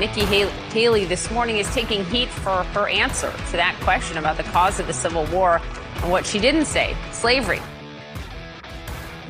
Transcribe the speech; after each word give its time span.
Nikki 0.00 0.24
Haley 0.24 1.04
this 1.04 1.30
morning 1.30 1.58
is 1.58 1.70
taking 1.74 2.06
heat 2.06 2.30
for 2.30 2.64
her 2.64 2.88
answer 2.88 3.30
to 3.30 3.52
that 3.52 3.78
question 3.82 4.16
about 4.16 4.38
the 4.38 4.44
cause 4.44 4.80
of 4.80 4.86
the 4.86 4.94
Civil 4.94 5.26
War 5.26 5.60
and 5.96 6.10
what 6.10 6.24
she 6.24 6.38
didn't 6.38 6.64
say 6.64 6.96
slavery. 7.12 7.60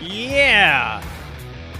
Yeah. 0.01 1.03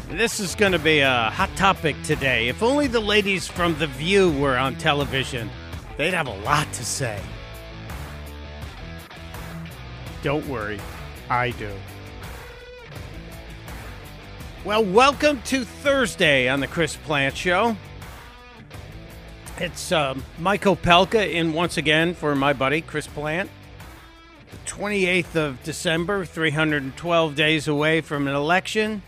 This 0.08 0.40
is 0.40 0.56
going 0.56 0.72
to 0.72 0.80
be 0.80 0.98
a 0.98 1.30
hot 1.30 1.54
topic 1.54 1.95
today. 2.03 2.48
If 2.48 2.64
only 2.64 2.88
the 2.88 2.99
ladies 2.99 3.47
from 3.47 3.79
The 3.79 3.87
View 3.87 4.33
were 4.33 4.56
on 4.56 4.74
television, 4.74 5.51
they'd 5.97 6.13
have 6.13 6.27
a 6.27 6.37
lot 6.41 6.67
to 6.72 6.85
say. 6.85 7.22
Don't 10.25 10.45
worry, 10.49 10.81
I 11.29 11.51
do. 11.51 11.71
Well, 14.65 14.85
welcome 14.85 15.41
to 15.43 15.65
Thursday 15.65 16.48
on 16.48 16.59
the 16.59 16.66
Chris 16.66 16.97
Plante 16.97 17.37
Show. 17.37 17.77
It's 19.60 19.92
um, 19.92 20.24
Mike 20.38 20.62
Opelka 20.62 21.30
in 21.30 21.52
once 21.52 21.77
again 21.77 22.14
for 22.14 22.34
my 22.34 22.55
buddy 22.55 22.80
Chris 22.80 23.06
Plante. 23.06 23.50
The 24.50 24.56
28th 24.70 25.36
of 25.36 25.62
December, 25.62 26.24
312 26.24 27.34
days 27.34 27.69
away 27.69 28.00
from 28.00 28.27
an 28.27 28.34
election, 28.34 29.02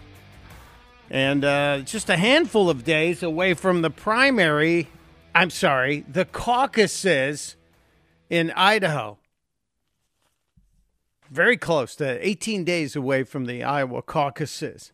and 1.09 1.43
uh, 1.43 1.79
just 1.79 2.11
a 2.11 2.19
handful 2.19 2.69
of 2.69 2.85
days 2.85 3.23
away 3.23 3.55
from 3.55 3.81
the 3.81 3.89
primary. 3.89 4.89
I'm 5.35 5.49
sorry, 5.49 6.05
the 6.07 6.27
caucuses 6.27 7.57
in 8.29 8.51
Idaho. 8.51 9.17
Very 11.31 11.57
close 11.57 11.97
to 11.97 12.29
18 12.29 12.63
days 12.63 12.95
away 12.95 13.25
from 13.25 13.47
the 13.47 13.65
Iowa 13.65 14.03
caucuses. 14.03 14.93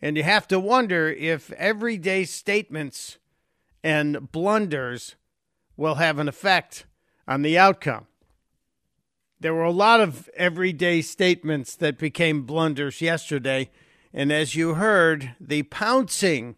And 0.00 0.16
you 0.16 0.22
have 0.22 0.46
to 0.46 0.60
wonder 0.60 1.08
if 1.08 1.50
everyday 1.54 2.22
statements 2.22 3.18
and 3.86 4.32
blunders 4.32 5.14
will 5.76 5.94
have 5.94 6.18
an 6.18 6.26
effect 6.26 6.86
on 7.28 7.42
the 7.42 7.56
outcome. 7.56 8.08
There 9.38 9.54
were 9.54 9.62
a 9.62 9.70
lot 9.70 10.00
of 10.00 10.28
everyday 10.34 11.02
statements 11.02 11.76
that 11.76 11.96
became 11.96 12.42
blunders 12.42 13.00
yesterday. 13.00 13.70
And 14.12 14.32
as 14.32 14.56
you 14.56 14.74
heard, 14.74 15.36
the 15.38 15.62
pouncing 15.62 16.56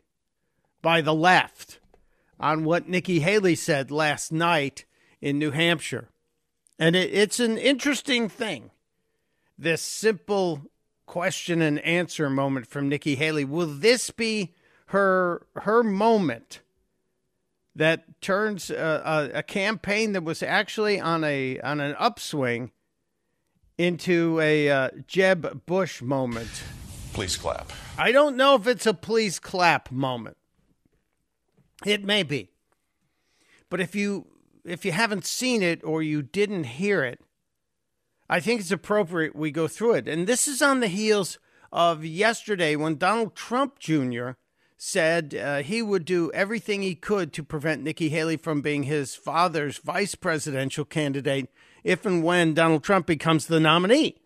by 0.81 1.03
the 1.03 1.13
left 1.13 1.81
on 2.41 2.65
what 2.65 2.89
Nikki 2.89 3.21
Haley 3.21 3.57
said 3.57 3.91
last 3.91 4.33
night 4.33 4.87
in 5.21 5.39
New 5.39 5.51
Hampshire. 5.51 6.09
And 6.79 6.97
it, 6.97 7.13
it's 7.13 7.41
an 7.41 7.59
interesting 7.59 8.31
thing. 8.31 8.71
This 9.59 9.83
simple 9.83 10.63
question 11.05 11.61
and 11.61 11.79
answer 11.81 12.31
moment 12.31 12.69
from 12.69 12.89
Nikki 12.89 13.17
Haley. 13.17 13.45
Will 13.45 13.67
this 13.67 14.11
be 14.11 14.55
her 14.87 15.47
her 15.57 15.83
moment 15.83 16.61
that 17.79 18.21
turns 18.21 18.71
a, 18.71 19.31
a, 19.35 19.39
a, 19.39 19.43
campaign 19.45 20.13
that 20.13 20.25
was 20.25 20.43
actually 20.43 20.99
on 21.01 21.23
a 21.23 21.61
on 21.61 21.81
an 21.81 21.95
upswing 21.97 22.73
into 23.79 24.41
a 24.41 24.69
uh, 24.69 24.91
Jeb 25.07 25.65
Bush 25.65 26.03
moment? 26.03 26.51
Please 27.13 27.37
clap. 27.37 27.73
I 27.97 28.11
don't 28.11 28.37
know 28.37 28.57
if 28.57 28.67
it's 28.67 28.85
a 28.85 28.95
please 28.95 29.39
clap 29.39 29.93
moment. 29.93 30.37
It 31.87 32.05
may 32.05 32.25
be. 32.25 32.51
But 33.71 33.81
if 33.81 33.95
you 33.95 34.27
if 34.65 34.85
you 34.85 34.91
haven't 34.91 35.25
seen 35.25 35.63
it 35.63 35.83
or 35.85 36.03
you 36.03 36.21
didn't 36.21 36.65
hear 36.65 37.05
it, 37.05 37.21
I 38.29 38.41
think 38.41 38.61
it's 38.61 38.73
appropriate 38.73 39.37
we 39.37 39.53
go 39.53 39.69
through 39.69 39.95
it. 39.95 40.09
And 40.09 40.27
this 40.27 40.49
is 40.49 40.61
on 40.61 40.81
the 40.81 40.89
heels 40.89 41.39
of 41.71 42.05
yesterday 42.05 42.75
when 42.75 42.97
Donald 42.97 43.37
Trump 43.37 43.79
Jr. 43.79 44.33
said 44.81 45.35
uh, 45.35 45.59
he 45.59 45.83
would 45.83 46.05
do 46.05 46.31
everything 46.33 46.83
he 46.83 46.95
could 46.95 47.33
to 47.33 47.43
prevent 47.43 47.83
Nikki 47.83 48.11
Haley 48.11 48.37
from 48.37 48.63
being 48.63 48.85
his 48.85 49.17
father's 49.17 49.79
vice 49.79 50.15
presidential 50.15 50.85
candidate 50.85 51.51
if 51.83 52.07
and 52.07 52.23
when 52.23 52.55
Donald 52.55 52.85
Trump 52.85 53.05
becomes 53.05 53.47
the 53.47 53.59
nominee. 53.59 54.21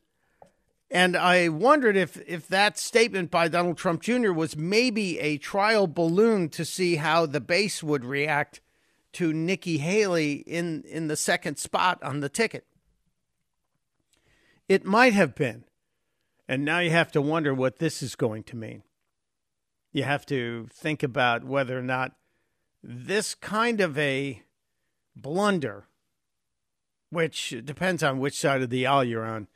And 0.91 1.17
I 1.17 1.49
wondered 1.49 1.97
if, 1.97 2.21
if 2.29 2.47
that 2.49 2.79
statement 2.79 3.31
by 3.31 3.49
Donald 3.49 3.79
Trump 3.79 4.03
Jr. 4.03 4.31
was 4.31 4.55
maybe 4.55 5.19
a 5.21 5.39
trial 5.39 5.87
balloon 5.87 6.51
to 6.51 6.67
see 6.67 6.97
how 6.97 7.25
the 7.25 7.41
base 7.41 7.83
would 7.83 8.05
react 8.05 8.61
to 9.15 9.33
Nikki 9.33 9.79
Haley 9.79 10.35
in, 10.35 10.85
in 10.87 11.09
the 11.09 11.17
second 11.17 11.57
spot 11.57 12.03
on 12.03 12.21
the 12.21 12.29
ticket. 12.29 12.67
It 14.69 14.85
might 14.85 15.15
have 15.15 15.35
been. 15.35 15.65
And 16.47 16.63
now 16.63 16.81
you 16.81 16.91
have 16.91 17.11
to 17.13 17.23
wonder 17.23 17.55
what 17.55 17.79
this 17.79 18.03
is 18.03 18.15
going 18.15 18.43
to 18.45 18.57
mean. 18.57 18.83
You 19.93 20.05
have 20.05 20.25
to 20.27 20.69
think 20.73 21.03
about 21.03 21.45
whether 21.45 21.79
or 21.79 21.83
not 21.83 22.13
this 22.83 23.35
kind 23.35 23.81
of 23.81 23.97
a 23.99 24.43
blunder, 25.15 25.85
which 27.11 27.55
depends 27.65 28.03
on 28.03 28.19
which 28.19 28.39
side 28.39 28.63
of 28.63 28.71
the 28.71 28.87
aisle 28.87 29.05
you're 29.05 29.27
on, 29.27 29.49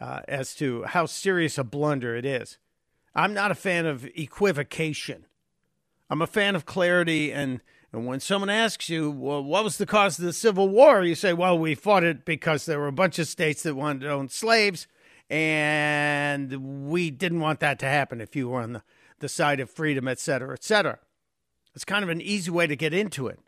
uh, 0.00 0.20
as 0.28 0.54
to 0.56 0.84
how 0.84 1.06
serious 1.06 1.58
a 1.58 1.64
blunder 1.64 2.14
it 2.14 2.24
is. 2.24 2.58
I'm 3.14 3.34
not 3.34 3.50
a 3.50 3.56
fan 3.56 3.86
of 3.86 4.06
equivocation. 4.14 5.26
I'm 6.08 6.22
a 6.22 6.26
fan 6.26 6.54
of 6.54 6.66
clarity 6.66 7.32
and 7.32 7.60
and 7.92 8.06
when 8.06 8.20
someone 8.20 8.50
asks 8.50 8.88
you, 8.88 9.10
well, 9.10 9.42
what 9.42 9.64
was 9.64 9.78
the 9.78 9.86
cause 9.86 10.18
of 10.18 10.24
the 10.24 10.32
Civil 10.32 10.68
War? 10.68 11.02
You 11.02 11.16
say, 11.16 11.32
well, 11.32 11.58
we 11.58 11.74
fought 11.74 12.04
it 12.04 12.24
because 12.24 12.64
there 12.64 12.78
were 12.78 12.86
a 12.86 12.92
bunch 12.92 13.18
of 13.18 13.26
states 13.26 13.64
that 13.64 13.74
wanted 13.74 14.02
to 14.02 14.10
own 14.10 14.28
slaves, 14.28 14.86
and 15.28 16.88
we 16.88 17.10
didn't 17.10 17.40
want 17.40 17.58
that 17.60 17.80
to 17.80 17.86
happen 17.86 18.20
if 18.20 18.36
you 18.36 18.48
were 18.48 18.60
on 18.60 18.74
the, 18.74 18.82
the 19.20 19.28
side 19.28 19.60
of 19.60 19.70
freedom, 19.70 20.08
et 20.08 20.18
cetera, 20.18 20.52
et 20.52 20.64
cetera. 20.64 20.98
It's 21.74 21.84
kind 21.84 22.02
of 22.02 22.10
an 22.10 22.20
easy 22.20 22.50
way 22.50 22.66
to 22.66 22.76
get 22.76 22.92
into 22.92 23.28
it. 23.28 23.38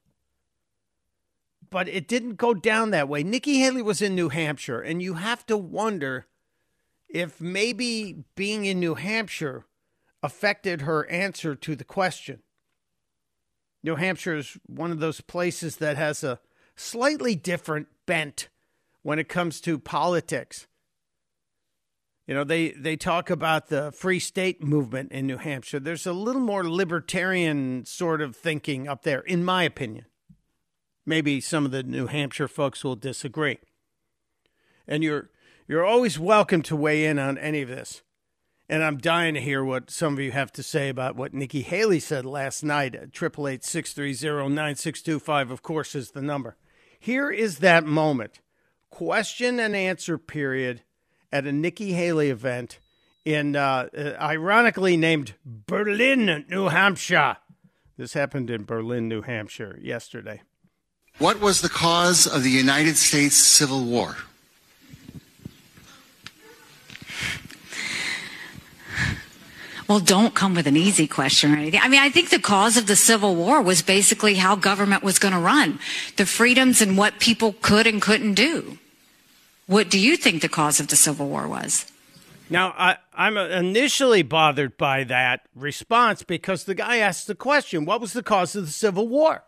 But 1.69 1.89
it 1.89 2.07
didn't 2.07 2.37
go 2.37 2.55
down 2.55 2.91
that 2.91 3.09
way. 3.09 3.23
Nikki 3.23 3.59
Haley 3.59 3.83
was 3.83 4.01
in 4.01 4.15
New 4.15 4.29
Hampshire, 4.29 4.81
and 4.81 5.03
you 5.03 5.15
have 5.15 5.45
to 5.47 5.57
wonder 5.57 6.27
if 7.09 7.41
maybe 7.41 8.25
being 8.37 8.65
in 8.65 8.79
New 8.79 8.95
Hampshire 8.95 9.65
affected 10.23 10.83
her 10.83 11.09
answer 11.11 11.55
to 11.55 11.75
the 11.75 11.85
question. 11.85 12.43
New 13.83 13.97
Hampshire 13.97 14.37
is 14.37 14.59
one 14.67 14.93
of 14.93 15.01
those 15.01 15.21
places 15.21 15.77
that 15.77 15.97
has 15.97 16.23
a 16.23 16.39
slightly 16.77 17.35
different 17.35 17.89
bent 18.07 18.49
when 19.03 19.19
it 19.19 19.29
comes 19.29 19.61
to 19.63 19.79
politics. 19.79 20.67
You 22.27 22.35
know, 22.35 22.45
they, 22.45 22.71
they 22.71 22.97
talk 22.97 23.31
about 23.31 23.69
the 23.69 23.91
free 23.91 24.21
state 24.21 24.63
movement 24.63 25.11
in 25.11 25.27
New 25.27 25.39
Hampshire. 25.39 25.81
There's 25.81 26.07
a 26.07 26.13
little 26.13 26.41
more 26.41 26.69
libertarian 26.69 27.85
sort 27.85 28.23
of 28.23 28.37
thinking 28.37 28.87
up 28.87 29.03
there, 29.03 29.21
in 29.21 29.45
my 29.45 29.65
opinion. 29.65 30.07
Maybe 31.05 31.41
some 31.41 31.65
of 31.65 31.73
the 31.73 31.83
New 31.83 32.07
Hampshire 32.07 32.47
folks 32.47 32.85
will 32.85 32.95
disagree. 32.95 33.59
And 34.87 35.03
you're 35.03 35.31
you're 35.67 35.85
always 35.85 36.19
welcome 36.19 36.63
to 36.63 36.77
weigh 36.77 37.07
in 37.07 37.19
on 37.19 37.39
any 37.39 37.63
of 37.63 37.69
this. 37.69 38.03
And 38.69 38.85
I'm 38.85 38.99
dying 38.99 39.35
to 39.35 39.41
hear 39.41 39.65
what 39.65 39.91
some 39.91 40.15
of 40.15 40.21
you 40.21 40.33
have 40.33 40.53
to 40.53 40.63
say 40.63 40.89
about 40.89 41.17
what 41.17 41.35
Nikki 41.35 41.61
Haley 41.63 42.01
said 42.01 42.25
last 42.25 42.63
night 42.63 42.95
at 42.95 43.09
888 43.21 45.51
of 45.51 45.63
course, 45.63 45.95
is 45.95 46.11
the 46.13 46.23
number. 46.23 46.57
Here 46.99 47.31
is 47.31 47.59
that 47.59 47.85
moment 47.85 48.41
question 48.91 49.59
and 49.59 49.75
answer 49.75 50.19
period 50.19 50.83
at 51.33 51.47
a 51.47 51.53
Nikki 51.53 51.93
Haley 51.93 52.31
event 52.31 52.79
in, 53.25 53.57
uh, 53.57 53.89
uh, 53.97 54.15
ironically 54.21 54.97
named 54.97 55.35
Berlin, 55.45 56.45
New 56.49 56.69
Hampshire. 56.69 57.39
This 57.97 58.15
happened 58.15 58.51
in 58.51 58.65
Berlin, 58.65 59.09
New 59.09 59.23
Hampshire 59.23 59.79
yesterday. 59.81 60.43
What 61.19 61.41
was 61.41 61.61
the 61.61 61.69
cause 61.69 62.27
of 62.27 62.43
the 62.43 62.51
United 62.51 62.97
States 62.97 63.37
Civil 63.37 63.85
War? 63.85 64.17
well, 69.93 70.01
don't 70.01 70.35
come 70.35 70.55
with 70.55 70.67
an 70.67 70.77
easy 70.77 71.07
question 71.07 71.53
or 71.53 71.59
anything. 71.59 71.81
I 71.83 71.89
mean, 71.89 72.01
I 72.01 72.09
think 72.09 72.31
the 72.31 72.39
cause 72.39 72.79
of 72.79 72.87
the 72.87 72.97
Civil 72.97 73.37
War 73.37 73.61
was 73.61 73.83
basically 73.83 74.37
how 74.37 74.57
government 74.57 75.03
was 75.03 75.19
going 75.19 75.35
to 75.35 75.41
run, 75.41 75.79
the 76.17 76.25
freedoms 76.25 76.81
and 76.81 76.97
what 76.97 77.21
people 77.21 77.55
could 77.61 77.87
and 77.87 78.01
couldn't 78.01 78.33
do. 78.33 78.79
What 79.73 79.89
do 79.89 79.99
you 79.99 80.19
think 80.19 80.43
the 80.43 80.51
cause 80.51 80.81
of 80.81 80.89
the 80.89 80.97
Civil 80.97 81.31
War 81.31 81.49
was? 81.49 81.91
Now, 82.51 82.75
I, 82.77 82.99
am 83.17 83.39
initially 83.39 84.21
bothered 84.21 84.77
by 84.77 85.03
that 85.05 85.49
response 85.55 86.23
because 86.23 86.65
the 86.65 86.75
guy 86.75 86.99
asked 86.99 87.27
the 87.27 87.35
question 87.35 87.87
what 87.87 87.99
was 87.99 88.13
the 88.13 88.23
cause 88.23 88.55
of 88.55 88.67
the 88.67 88.71
Civil 88.71 89.09
War? 89.09 89.45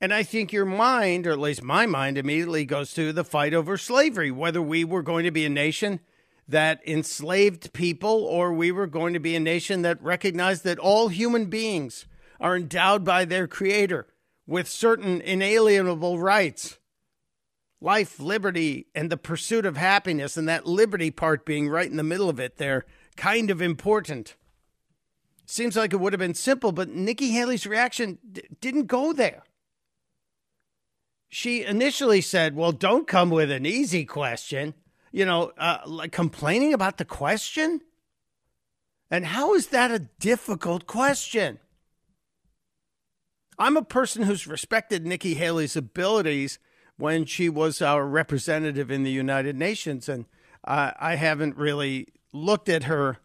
And 0.00 0.14
I 0.14 0.22
think 0.22 0.52
your 0.52 0.64
mind, 0.64 1.26
or 1.26 1.32
at 1.32 1.40
least 1.40 1.60
my 1.60 1.86
mind, 1.86 2.18
immediately 2.18 2.64
goes 2.64 2.94
to 2.94 3.12
the 3.12 3.24
fight 3.24 3.52
over 3.52 3.76
slavery, 3.76 4.30
whether 4.30 4.62
we 4.62 4.84
were 4.84 5.02
going 5.02 5.24
to 5.24 5.32
be 5.32 5.44
a 5.44 5.50
nation 5.50 5.98
that 6.46 6.80
enslaved 6.86 7.72
people, 7.72 8.22
or 8.22 8.52
we 8.52 8.70
were 8.70 8.86
going 8.86 9.12
to 9.14 9.18
be 9.18 9.34
a 9.34 9.40
nation 9.40 9.82
that 9.82 10.00
recognized 10.00 10.62
that 10.62 10.78
all 10.78 11.08
human 11.08 11.46
beings 11.46 12.06
are 12.38 12.56
endowed 12.56 13.04
by 13.04 13.24
their 13.24 13.48
Creator 13.48 14.06
with 14.46 14.68
certain 14.68 15.20
inalienable 15.20 16.20
rights 16.20 16.78
life, 17.80 18.20
liberty, 18.20 18.86
and 18.94 19.10
the 19.10 19.16
pursuit 19.16 19.64
of 19.64 19.76
happiness, 19.76 20.36
and 20.36 20.48
that 20.48 20.66
liberty 20.66 21.10
part 21.10 21.46
being 21.46 21.68
right 21.68 21.90
in 21.90 21.96
the 21.96 22.02
middle 22.02 22.28
of 22.28 22.38
it, 22.38 22.56
they're 22.56 22.84
kind 23.16 23.50
of 23.50 23.62
important. 23.62 24.36
Seems 25.46 25.76
like 25.76 25.92
it 25.92 26.00
would 26.00 26.12
have 26.12 26.20
been 26.20 26.34
simple, 26.34 26.72
but 26.72 26.90
Nikki 26.90 27.30
Haley's 27.30 27.66
reaction 27.66 28.18
d- 28.30 28.42
didn't 28.60 28.86
go 28.86 29.12
there. 29.12 29.42
She 31.28 31.64
initially 31.64 32.20
said, 32.20 32.54
Well, 32.54 32.72
don't 32.72 33.06
come 33.06 33.30
with 33.30 33.50
an 33.50 33.66
easy 33.66 34.04
question. 34.04 34.74
You 35.12 35.24
know, 35.24 35.52
uh, 35.58 35.78
like 35.86 36.12
complaining 36.12 36.72
about 36.72 36.98
the 36.98 37.04
question? 37.04 37.80
And 39.10 39.26
how 39.26 39.54
is 39.54 39.68
that 39.68 39.90
a 39.90 39.98
difficult 39.98 40.86
question? 40.86 41.58
I'm 43.58 43.76
a 43.76 43.82
person 43.82 44.22
who's 44.22 44.46
respected 44.46 45.04
Nikki 45.04 45.34
Haley's 45.34 45.76
abilities 45.76 46.58
when 47.00 47.24
she 47.24 47.48
was 47.48 47.82
our 47.82 48.06
representative 48.06 48.90
in 48.90 49.02
the 49.02 49.10
United 49.10 49.56
Nations. 49.56 50.08
And 50.08 50.26
uh, 50.64 50.92
I 51.00 51.16
haven't 51.16 51.56
really 51.56 52.08
looked 52.32 52.68
at 52.68 52.84
her 52.84 53.18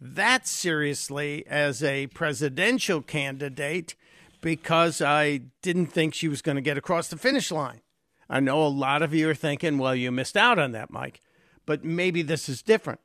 that 0.00 0.48
seriously 0.48 1.46
as 1.46 1.82
a 1.82 2.06
presidential 2.08 3.02
candidate 3.02 3.94
because 4.40 5.02
I 5.02 5.42
didn't 5.60 5.88
think 5.88 6.14
she 6.14 6.28
was 6.28 6.40
going 6.40 6.56
to 6.56 6.62
get 6.62 6.78
across 6.78 7.08
the 7.08 7.18
finish 7.18 7.50
line. 7.50 7.82
I 8.28 8.40
know 8.40 8.64
a 8.64 8.68
lot 8.68 9.02
of 9.02 9.12
you 9.12 9.28
are 9.28 9.34
thinking, 9.34 9.76
well, 9.76 9.94
you 9.94 10.10
missed 10.10 10.36
out 10.36 10.58
on 10.58 10.72
that, 10.72 10.90
Mike, 10.90 11.20
but 11.66 11.84
maybe 11.84 12.22
this 12.22 12.48
is 12.48 12.62
different. 12.62 13.00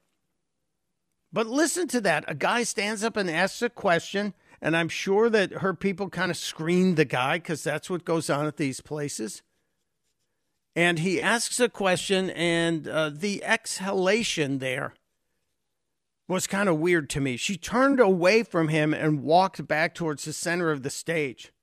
But 1.33 1.47
listen 1.47 1.89
to 1.89 2.01
that. 2.01 2.23
A 2.27 2.35
guy 2.35 2.63
stands 2.63 3.03
up 3.03 3.17
and 3.17 3.29
asks 3.29 3.61
a 3.61 3.69
question, 3.69 4.33
and 4.61 4.77
I'm 4.77 4.87
sure 4.87 5.29
that 5.29 5.51
her 5.51 5.73
people 5.73 6.09
kind 6.09 6.31
of 6.31 6.37
screen 6.37 6.95
the 6.95 7.03
guy 7.03 7.39
because 7.39 7.63
that's 7.63 7.89
what 7.89 8.05
goes 8.05 8.29
on 8.29 8.45
at 8.45 8.55
these 8.55 8.79
places. 8.79 9.41
And 10.75 10.99
he 10.99 11.21
asks 11.21 11.59
a 11.59 11.69
question, 11.69 12.29
and 12.31 12.87
uh, 12.87 13.09
the 13.09 13.43
exhalation 13.43 14.59
there 14.59 14.93
was 16.27 16.47
kind 16.47 16.67
of 16.67 16.79
weird 16.79 17.09
to 17.11 17.21
me. 17.21 17.37
She 17.37 17.55
turned 17.55 17.99
away 17.99 18.43
from 18.43 18.67
him 18.67 18.93
and 18.93 19.23
walked 19.23 19.65
back 19.67 19.95
towards 19.95 20.25
the 20.25 20.33
center 20.33 20.71
of 20.71 20.83
the 20.83 20.89
stage. 20.89 21.53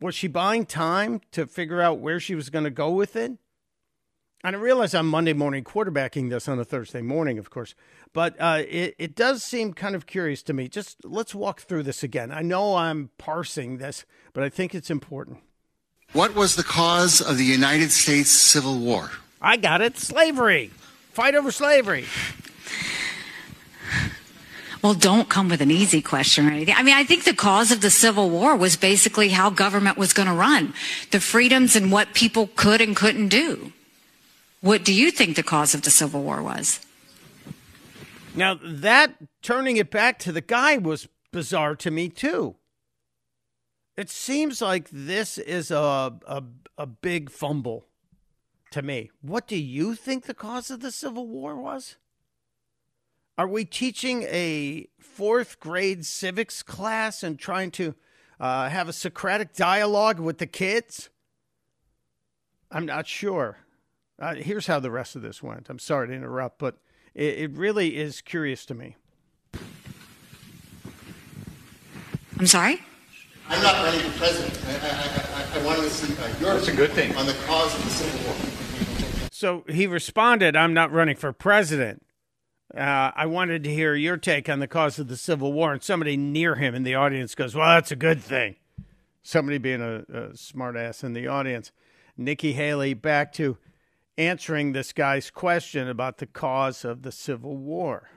Was 0.00 0.14
she 0.14 0.28
buying 0.28 0.66
time 0.66 1.22
to 1.32 1.46
figure 1.46 1.80
out 1.80 1.98
where 1.98 2.20
she 2.20 2.34
was 2.34 2.50
going 2.50 2.64
to 2.64 2.70
go 2.70 2.90
with 2.90 3.16
it? 3.16 3.32
And 4.44 4.54
I 4.54 4.58
realize 4.58 4.94
I'm 4.94 5.08
Monday 5.08 5.32
morning 5.32 5.64
quarterbacking 5.64 6.30
this 6.30 6.46
on 6.46 6.60
a 6.60 6.64
Thursday 6.64 7.00
morning, 7.00 7.38
of 7.38 7.50
course, 7.50 7.74
but 8.12 8.36
uh, 8.38 8.62
it, 8.68 8.94
it 8.98 9.16
does 9.16 9.42
seem 9.42 9.72
kind 9.72 9.96
of 9.96 10.06
curious 10.06 10.42
to 10.44 10.52
me. 10.52 10.68
Just 10.68 11.04
let's 11.04 11.34
walk 11.34 11.62
through 11.62 11.82
this 11.82 12.02
again. 12.04 12.30
I 12.30 12.42
know 12.42 12.76
I'm 12.76 13.10
parsing 13.18 13.78
this, 13.78 14.04
but 14.34 14.44
I 14.44 14.48
think 14.50 14.74
it's 14.74 14.90
important. 14.90 15.38
What 16.12 16.34
was 16.34 16.56
the 16.56 16.62
cause 16.62 17.20
of 17.20 17.36
the 17.36 17.44
United 17.44 17.90
States 17.90 18.30
Civil 18.30 18.78
War? 18.78 19.10
I 19.40 19.56
got 19.56 19.80
it 19.80 19.98
slavery. 19.98 20.70
Fight 21.12 21.34
over 21.34 21.50
slavery. 21.50 22.06
Well, 24.82 24.94
don't 24.94 25.28
come 25.28 25.48
with 25.48 25.60
an 25.60 25.70
easy 25.70 26.00
question 26.00 26.46
or 26.46 26.52
anything. 26.52 26.74
I 26.76 26.82
mean, 26.82 26.94
I 26.94 27.04
think 27.04 27.24
the 27.24 27.34
cause 27.34 27.72
of 27.72 27.80
the 27.80 27.90
Civil 27.90 28.30
War 28.30 28.54
was 28.54 28.76
basically 28.76 29.30
how 29.30 29.50
government 29.50 29.98
was 29.98 30.12
going 30.12 30.28
to 30.28 30.34
run, 30.34 30.74
the 31.10 31.18
freedoms 31.18 31.74
and 31.74 31.90
what 31.90 32.14
people 32.14 32.50
could 32.54 32.80
and 32.80 32.94
couldn't 32.94 33.28
do. 33.28 33.72
What 34.60 34.84
do 34.84 34.94
you 34.94 35.10
think 35.10 35.34
the 35.34 35.42
cause 35.42 35.74
of 35.74 35.82
the 35.82 35.90
Civil 35.90 36.22
War 36.22 36.42
was? 36.42 36.80
Now, 38.34 38.58
that 38.62 39.14
turning 39.42 39.76
it 39.76 39.90
back 39.90 40.18
to 40.20 40.32
the 40.32 40.40
guy 40.40 40.76
was 40.76 41.08
bizarre 41.32 41.74
to 41.76 41.90
me, 41.90 42.08
too. 42.08 42.54
It 43.96 44.10
seems 44.10 44.60
like 44.60 44.88
this 44.90 45.38
is 45.38 45.70
a, 45.70 46.14
a, 46.26 46.42
a 46.76 46.86
big 46.86 47.30
fumble 47.30 47.86
to 48.70 48.82
me. 48.82 49.10
What 49.22 49.46
do 49.48 49.56
you 49.56 49.94
think 49.94 50.24
the 50.24 50.34
cause 50.34 50.70
of 50.70 50.80
the 50.80 50.90
Civil 50.90 51.26
War 51.26 51.56
was? 51.56 51.96
Are 53.38 53.48
we 53.48 53.64
teaching 53.64 54.24
a 54.24 54.88
fourth 54.98 55.60
grade 55.60 56.04
civics 56.04 56.62
class 56.62 57.22
and 57.22 57.38
trying 57.38 57.70
to 57.72 57.94
uh, 58.38 58.68
have 58.68 58.88
a 58.88 58.92
Socratic 58.92 59.54
dialogue 59.54 60.20
with 60.20 60.38
the 60.38 60.46
kids? 60.46 61.08
I'm 62.70 62.84
not 62.84 63.06
sure. 63.06 63.58
Uh, 64.18 64.34
here's 64.34 64.66
how 64.66 64.80
the 64.80 64.90
rest 64.90 65.16
of 65.16 65.22
this 65.22 65.42
went. 65.42 65.68
I'm 65.70 65.78
sorry 65.78 66.08
to 66.08 66.14
interrupt, 66.14 66.58
but 66.58 66.78
it, 67.14 67.38
it 67.38 67.50
really 67.52 67.96
is 67.96 68.20
curious 68.20 68.66
to 68.66 68.74
me. 68.74 68.96
I'm 72.38 72.46
sorry? 72.46 72.82
I'm 73.48 73.62
not 73.62 73.84
running 73.84 74.00
for 74.10 74.18
president. 74.18 74.58
I, 74.66 74.88
I, 74.88 75.58
I, 75.58 75.60
I 75.60 75.64
wanted 75.64 75.82
to 75.82 75.90
see 75.90 76.12
uh, 76.20 76.26
your 76.40 76.54
That's 76.54 76.68
a 76.68 76.74
good 76.74 76.90
thing. 76.90 77.14
on 77.16 77.26
the 77.26 77.34
cause 77.46 77.74
of 77.74 77.84
the 77.84 77.90
Civil 77.90 78.26
War. 78.26 79.28
So 79.30 79.64
he 79.68 79.86
responded, 79.86 80.56
I'm 80.56 80.74
not 80.74 80.90
running 80.90 81.16
for 81.16 81.32
president. 81.32 82.04
Uh, 82.76 83.12
I 83.14 83.26
wanted 83.26 83.62
to 83.64 83.72
hear 83.72 83.94
your 83.94 84.16
take 84.16 84.48
on 84.48 84.58
the 84.58 84.66
cause 84.66 84.98
of 84.98 85.06
the 85.08 85.16
Civil 85.16 85.52
War. 85.52 85.72
And 85.72 85.82
somebody 85.82 86.16
near 86.16 86.56
him 86.56 86.74
in 86.74 86.82
the 86.82 86.96
audience 86.96 87.34
goes, 87.34 87.54
Well, 87.54 87.68
that's 87.68 87.92
a 87.92 87.96
good 87.96 88.20
thing. 88.20 88.56
Somebody 89.22 89.58
being 89.58 89.80
a, 89.80 89.98
a 89.98 90.28
smartass 90.32 91.04
in 91.04 91.12
the 91.12 91.28
audience. 91.28 91.70
Nikki 92.16 92.52
Haley 92.54 92.94
back 92.94 93.32
to 93.34 93.58
answering 94.18 94.72
this 94.72 94.92
guy's 94.92 95.30
question 95.30 95.88
about 95.88 96.18
the 96.18 96.26
cause 96.26 96.84
of 96.84 97.02
the 97.02 97.12
Civil 97.12 97.56
War. 97.56 98.08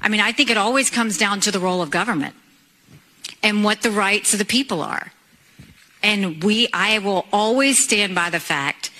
I 0.00 0.08
mean, 0.08 0.20
I 0.20 0.32
think 0.32 0.48
it 0.48 0.56
always 0.56 0.88
comes 0.88 1.18
down 1.18 1.40
to 1.40 1.50
the 1.50 1.60
role 1.60 1.82
of 1.82 1.90
government 1.90 2.34
and 3.42 3.64
what 3.64 3.82
the 3.82 3.90
rights 3.90 4.32
of 4.32 4.38
the 4.38 4.44
people 4.44 4.82
are. 4.82 5.12
And 6.02 6.42
we, 6.42 6.68
I 6.72 6.98
will 6.98 7.26
always 7.32 7.82
stand 7.82 8.14
by 8.14 8.30
the 8.30 8.40
fact 8.40 8.90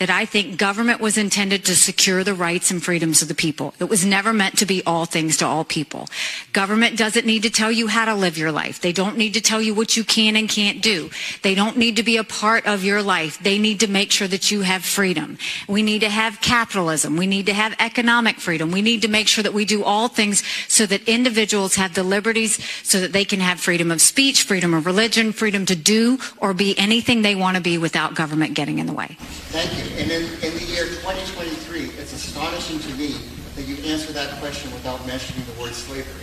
that 0.00 0.08
I 0.08 0.24
think 0.24 0.56
government 0.56 0.98
was 0.98 1.18
intended 1.18 1.62
to 1.66 1.76
secure 1.76 2.24
the 2.24 2.32
rights 2.32 2.70
and 2.70 2.82
freedoms 2.82 3.20
of 3.20 3.28
the 3.28 3.34
people. 3.34 3.74
It 3.78 3.84
was 3.84 4.02
never 4.02 4.32
meant 4.32 4.56
to 4.58 4.66
be 4.66 4.82
all 4.86 5.04
things 5.04 5.36
to 5.36 5.46
all 5.46 5.62
people. 5.62 6.08
Government 6.54 6.96
doesn't 6.96 7.26
need 7.26 7.42
to 7.42 7.50
tell 7.50 7.70
you 7.70 7.86
how 7.86 8.06
to 8.06 8.14
live 8.14 8.38
your 8.38 8.50
life. 8.50 8.80
They 8.80 8.92
don't 8.92 9.18
need 9.18 9.34
to 9.34 9.42
tell 9.42 9.60
you 9.60 9.74
what 9.74 9.98
you 9.98 10.02
can 10.02 10.36
and 10.36 10.48
can't 10.48 10.80
do. 10.80 11.10
They 11.42 11.54
don't 11.54 11.76
need 11.76 11.96
to 11.96 12.02
be 12.02 12.16
a 12.16 12.24
part 12.24 12.66
of 12.66 12.82
your 12.82 13.02
life. 13.02 13.42
They 13.42 13.58
need 13.58 13.80
to 13.80 13.88
make 13.88 14.10
sure 14.10 14.26
that 14.26 14.50
you 14.50 14.62
have 14.62 14.82
freedom. 14.82 15.36
We 15.68 15.82
need 15.82 15.98
to 16.00 16.08
have 16.08 16.40
capitalism. 16.40 17.18
We 17.18 17.26
need 17.26 17.44
to 17.46 17.52
have 17.52 17.76
economic 17.78 18.40
freedom. 18.40 18.70
We 18.70 18.80
need 18.80 19.02
to 19.02 19.08
make 19.08 19.28
sure 19.28 19.44
that 19.44 19.52
we 19.52 19.66
do 19.66 19.84
all 19.84 20.08
things 20.08 20.42
so 20.66 20.86
that 20.86 21.06
individuals 21.06 21.74
have 21.74 21.92
the 21.92 22.04
liberties 22.04 22.58
so 22.82 23.00
that 23.00 23.12
they 23.12 23.26
can 23.26 23.40
have 23.40 23.60
freedom 23.60 23.90
of 23.90 24.00
speech, 24.00 24.44
freedom 24.44 24.72
of 24.72 24.86
religion, 24.86 25.32
freedom 25.32 25.66
to 25.66 25.76
do 25.76 26.18
or 26.38 26.54
be 26.54 26.74
anything 26.78 27.20
they 27.20 27.34
want 27.34 27.58
to 27.58 27.62
be 27.62 27.76
without 27.76 28.14
government 28.14 28.54
getting 28.54 28.78
in 28.78 28.86
the 28.86 28.94
way. 28.94 29.18
Thank 29.50 29.84
you. 29.84 29.89
And 29.98 30.10
in, 30.10 30.22
in 30.22 30.54
the 30.54 30.64
year 30.64 30.84
2023, 30.86 31.90
it's 32.00 32.12
astonishing 32.12 32.78
to 32.80 32.94
me 32.96 33.14
that 33.56 33.62
you 33.62 33.76
answer 33.90 34.12
that 34.12 34.38
question 34.40 34.70
without 34.72 35.04
mentioning 35.06 35.44
the 35.54 35.60
word 35.60 35.74
slavery. 35.74 36.22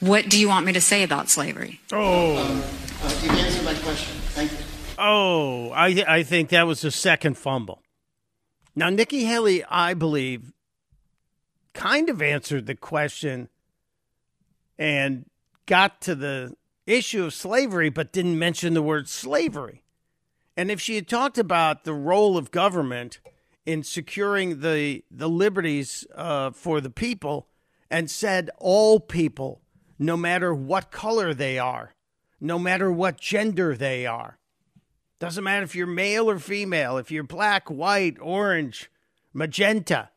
What 0.00 0.28
do 0.28 0.38
you 0.38 0.48
want 0.48 0.66
me 0.66 0.72
to 0.72 0.80
say 0.80 1.02
about 1.02 1.28
slavery? 1.28 1.80
Oh, 1.92 2.36
Uh, 3.02 3.20
you 3.22 3.30
answered 3.30 3.64
my 3.64 3.74
question. 3.74 4.16
Thank 4.30 4.52
you. 4.52 4.58
oh, 4.98 5.70
I 5.70 6.04
I 6.08 6.22
think 6.22 6.48
that 6.50 6.66
was 6.66 6.82
a 6.84 6.90
second 6.90 7.36
fumble. 7.36 7.82
Now 8.74 8.88
Nikki 8.90 9.24
Haley, 9.24 9.64
I 9.64 9.94
believe, 9.94 10.52
kind 11.74 12.08
of 12.08 12.20
answered 12.22 12.66
the 12.66 12.74
question 12.74 13.48
and 14.78 15.26
got 15.66 16.00
to 16.02 16.14
the 16.14 16.56
issue 16.86 17.24
of 17.24 17.34
slavery, 17.34 17.88
but 17.90 18.12
didn't 18.12 18.38
mention 18.38 18.74
the 18.74 18.82
word 18.82 19.08
slavery. 19.08 19.82
And 20.56 20.70
if 20.70 20.80
she 20.80 20.94
had 20.94 21.06
talked 21.08 21.38
about 21.38 21.84
the 21.84 21.92
role 21.94 22.38
of 22.38 22.50
government 22.50 23.20
in 23.64 23.82
securing 23.82 24.60
the 24.60 25.04
the 25.10 25.28
liberties 25.28 26.06
uh, 26.14 26.50
for 26.50 26.80
the 26.80 26.90
people, 26.90 27.48
and 27.90 28.10
said 28.10 28.50
all 28.58 28.98
people, 29.00 29.60
no 29.98 30.16
matter 30.16 30.54
what 30.54 30.90
color 30.90 31.34
they 31.34 31.58
are, 31.58 31.94
no 32.40 32.58
matter 32.58 32.90
what 32.90 33.20
gender 33.20 33.76
they 33.76 34.06
are, 34.06 34.38
doesn't 35.18 35.44
matter 35.44 35.64
if 35.64 35.74
you're 35.74 35.86
male 35.86 36.28
or 36.28 36.38
female, 36.38 36.98
if 36.98 37.10
you're 37.10 37.22
black, 37.22 37.70
white, 37.70 38.16
orange, 38.20 38.90
magenta. 39.32 40.10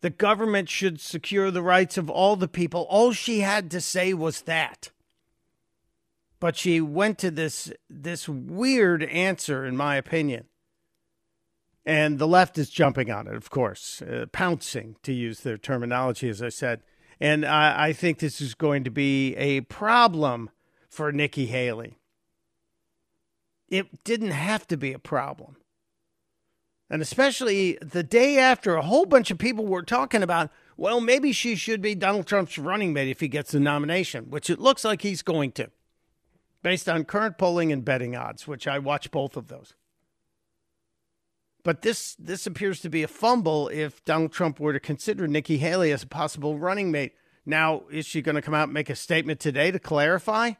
The 0.00 0.10
government 0.10 0.68
should 0.68 1.00
secure 1.00 1.50
the 1.50 1.62
rights 1.62 1.98
of 1.98 2.08
all 2.08 2.36
the 2.36 2.48
people. 2.48 2.86
All 2.88 3.12
she 3.12 3.40
had 3.40 3.70
to 3.72 3.80
say 3.80 4.14
was 4.14 4.42
that 4.42 4.90
but 6.40 6.56
she 6.56 6.80
went 6.80 7.18
to 7.18 7.30
this 7.30 7.70
this 7.88 8.28
weird 8.28 9.04
answer 9.04 9.64
in 9.64 9.76
my 9.76 9.96
opinion. 9.96 10.46
And 11.86 12.18
the 12.18 12.28
left 12.28 12.58
is 12.58 12.70
jumping 12.70 13.10
on 13.10 13.26
it 13.26 13.34
of 13.34 13.50
course 13.50 14.02
uh, 14.02 14.26
pouncing 14.32 14.96
to 15.02 15.12
use 15.12 15.40
their 15.40 15.58
terminology 15.58 16.28
as 16.28 16.42
i 16.42 16.48
said. 16.48 16.82
And 17.22 17.44
I, 17.44 17.88
I 17.88 17.92
think 17.92 18.18
this 18.18 18.40
is 18.40 18.54
going 18.54 18.82
to 18.84 18.90
be 18.90 19.36
a 19.36 19.60
problem 19.62 20.50
for 20.88 21.12
nikki 21.12 21.46
haley. 21.46 21.98
It 23.68 24.02
didn't 24.02 24.32
have 24.32 24.66
to 24.68 24.76
be 24.76 24.92
a 24.92 24.98
problem. 24.98 25.56
And 26.88 27.02
especially 27.02 27.78
the 27.80 28.02
day 28.02 28.38
after 28.38 28.74
a 28.74 28.82
whole 28.82 29.06
bunch 29.06 29.30
of 29.30 29.38
people 29.38 29.64
were 29.66 29.82
talking 29.82 30.22
about 30.22 30.50
well 30.76 31.00
maybe 31.00 31.30
she 31.30 31.54
should 31.54 31.82
be 31.82 31.94
donald 31.94 32.26
trump's 32.26 32.56
running 32.56 32.94
mate 32.94 33.10
if 33.10 33.20
he 33.20 33.28
gets 33.28 33.52
the 33.52 33.60
nomination 33.60 34.30
which 34.30 34.48
it 34.48 34.58
looks 34.58 34.82
like 34.82 35.02
he's 35.02 35.20
going 35.20 35.52
to 35.52 35.70
based 36.62 36.88
on 36.88 37.04
current 37.04 37.38
polling 37.38 37.72
and 37.72 37.84
betting 37.84 38.16
odds, 38.16 38.46
which 38.46 38.66
I 38.66 38.78
watch 38.78 39.10
both 39.10 39.36
of 39.36 39.48
those. 39.48 39.74
But 41.62 41.82
this 41.82 42.14
this 42.16 42.46
appears 42.46 42.80
to 42.80 42.88
be 42.88 43.02
a 43.02 43.08
fumble 43.08 43.68
if 43.68 44.04
Donald 44.04 44.32
Trump 44.32 44.58
were 44.58 44.72
to 44.72 44.80
consider 44.80 45.26
Nikki 45.26 45.58
Haley 45.58 45.92
as 45.92 46.02
a 46.02 46.06
possible 46.06 46.58
running 46.58 46.90
mate. 46.90 47.12
Now, 47.44 47.82
is 47.90 48.06
she 48.06 48.22
going 48.22 48.36
to 48.36 48.42
come 48.42 48.54
out 48.54 48.64
and 48.64 48.74
make 48.74 48.90
a 48.90 48.96
statement 48.96 49.40
today 49.40 49.70
to 49.70 49.78
clarify? 49.78 50.52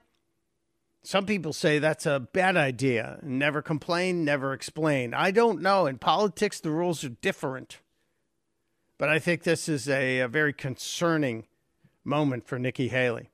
Some 1.03 1.25
people 1.25 1.53
say 1.53 1.79
that's 1.79 2.05
a 2.05 2.21
bad 2.21 2.57
idea. 2.57 3.19
Never 3.23 3.63
complain, 3.63 4.25
never 4.25 4.53
explain. 4.53 5.15
I 5.15 5.31
don't 5.31 5.63
know. 5.63 5.87
In 5.87 5.99
politics, 5.99 6.61
the 6.61 6.71
rules 6.71 7.03
are 7.05 7.11
different. 7.11 7.79
But 8.99 9.09
I 9.09 9.19
think 9.19 9.43
this 9.43 9.69
is 9.69 9.89
a, 9.89 10.21
a 10.21 10.29
very 10.29 10.53
concerning 10.53 11.47
moment 12.05 12.47
for 12.47 12.59
Nikki 12.59 12.89
Haley. 12.89 13.31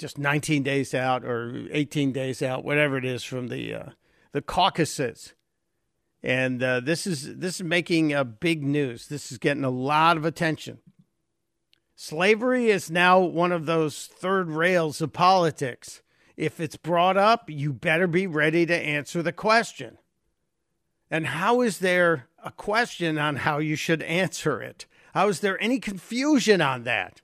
Just 0.00 0.16
19 0.16 0.62
days 0.62 0.94
out 0.94 1.26
or 1.26 1.68
18 1.70 2.10
days 2.10 2.40
out, 2.40 2.64
whatever 2.64 2.96
it 2.96 3.04
is, 3.04 3.22
from 3.22 3.48
the 3.48 3.74
uh, 3.74 3.90
the 4.32 4.40
caucuses, 4.40 5.34
and 6.22 6.62
uh, 6.62 6.80
this 6.80 7.06
is 7.06 7.36
this 7.36 7.56
is 7.56 7.62
making 7.62 8.14
a 8.14 8.24
big 8.24 8.62
news. 8.62 9.08
This 9.08 9.30
is 9.30 9.36
getting 9.36 9.62
a 9.62 9.68
lot 9.68 10.16
of 10.16 10.24
attention. 10.24 10.78
Slavery 11.94 12.70
is 12.70 12.90
now 12.90 13.20
one 13.20 13.52
of 13.52 13.66
those 13.66 14.06
third 14.06 14.48
rails 14.48 15.02
of 15.02 15.12
politics. 15.12 16.00
If 16.34 16.60
it's 16.60 16.78
brought 16.78 17.18
up, 17.18 17.50
you 17.50 17.74
better 17.74 18.06
be 18.06 18.26
ready 18.26 18.64
to 18.64 18.74
answer 18.74 19.22
the 19.22 19.34
question. 19.34 19.98
And 21.10 21.26
how 21.26 21.60
is 21.60 21.80
there 21.80 22.26
a 22.42 22.52
question 22.52 23.18
on 23.18 23.36
how 23.36 23.58
you 23.58 23.76
should 23.76 24.02
answer 24.04 24.62
it? 24.62 24.86
How 25.12 25.28
is 25.28 25.40
there 25.40 25.62
any 25.62 25.78
confusion 25.78 26.62
on 26.62 26.84
that? 26.84 27.20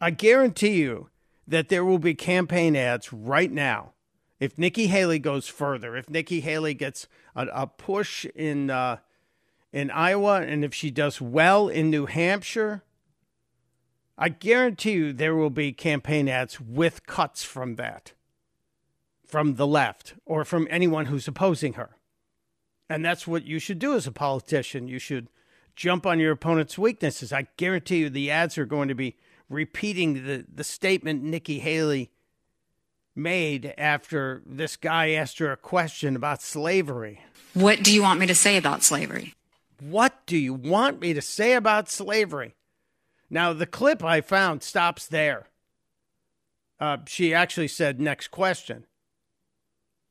I 0.00 0.10
guarantee 0.10 0.80
you 0.80 1.10
that 1.46 1.68
there 1.68 1.84
will 1.84 1.98
be 1.98 2.14
campaign 2.14 2.76
ads 2.76 3.12
right 3.12 3.50
now. 3.50 3.92
If 4.38 4.58
Nikki 4.58 4.88
Haley 4.88 5.18
goes 5.18 5.48
further, 5.48 5.96
if 5.96 6.10
Nikki 6.10 6.40
Haley 6.40 6.74
gets 6.74 7.08
a, 7.34 7.46
a 7.52 7.66
push 7.66 8.26
in 8.34 8.70
uh, 8.70 8.98
in 9.72 9.90
Iowa, 9.90 10.42
and 10.42 10.64
if 10.64 10.74
she 10.74 10.90
does 10.90 11.20
well 11.20 11.68
in 11.68 11.90
New 11.90 12.06
Hampshire, 12.06 12.82
I 14.18 14.28
guarantee 14.28 14.92
you 14.92 15.12
there 15.12 15.34
will 15.34 15.50
be 15.50 15.72
campaign 15.72 16.28
ads 16.28 16.60
with 16.60 17.06
cuts 17.06 17.44
from 17.44 17.76
that, 17.76 18.12
from 19.26 19.56
the 19.56 19.66
left, 19.66 20.14
or 20.24 20.44
from 20.44 20.66
anyone 20.70 21.06
who's 21.06 21.28
opposing 21.28 21.74
her. 21.74 21.96
And 22.88 23.04
that's 23.04 23.26
what 23.26 23.44
you 23.44 23.58
should 23.58 23.78
do 23.78 23.94
as 23.94 24.06
a 24.06 24.12
politician. 24.12 24.88
You 24.88 24.98
should 24.98 25.28
jump 25.74 26.06
on 26.06 26.20
your 26.20 26.32
opponent's 26.32 26.78
weaknesses. 26.78 27.32
I 27.32 27.48
guarantee 27.56 27.98
you 27.98 28.10
the 28.10 28.30
ads 28.30 28.56
are 28.56 28.66
going 28.66 28.88
to 28.88 28.94
be 28.94 29.16
repeating 29.48 30.26
the, 30.26 30.44
the 30.52 30.64
statement 30.64 31.22
Nikki 31.22 31.58
Haley 31.58 32.10
made 33.14 33.72
after 33.78 34.42
this 34.44 34.76
guy 34.76 35.10
asked 35.10 35.38
her 35.38 35.50
a 35.50 35.56
question 35.56 36.16
about 36.16 36.42
slavery. 36.42 37.20
What 37.54 37.82
do 37.82 37.92
you 37.92 38.02
want 38.02 38.20
me 38.20 38.26
to 38.26 38.34
say 38.34 38.56
about 38.56 38.82
slavery? 38.82 39.34
What 39.80 40.26
do 40.26 40.36
you 40.36 40.54
want 40.54 41.00
me 41.00 41.14
to 41.14 41.22
say 41.22 41.54
about 41.54 41.88
slavery? 41.88 42.54
Now, 43.30 43.52
the 43.52 43.66
clip 43.66 44.04
I 44.04 44.20
found 44.20 44.62
stops 44.62 45.06
there. 45.06 45.48
Uh, 46.78 46.98
she 47.06 47.32
actually 47.32 47.68
said, 47.68 48.00
next 48.00 48.28
question. 48.28 48.84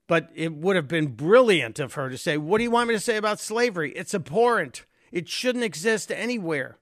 But 0.08 0.30
it 0.36 0.54
would 0.54 0.76
have 0.76 0.88
been 0.88 1.08
brilliant 1.08 1.80
of 1.80 1.94
her 1.94 2.10
to 2.10 2.18
say, 2.18 2.38
What 2.38 2.60
do 2.60 2.64
you 2.64 2.72
want 2.72 2.90
me 2.90 2.96
to 2.96 3.00
say 3.00 3.18
about 3.18 3.40
slavery? 3.40 3.92
It's 3.94 4.14
abhorrent. 4.14 4.86
It 5.12 5.28
shouldn't 5.28 5.64
exist 5.64 6.12
anywhere. 6.12 6.78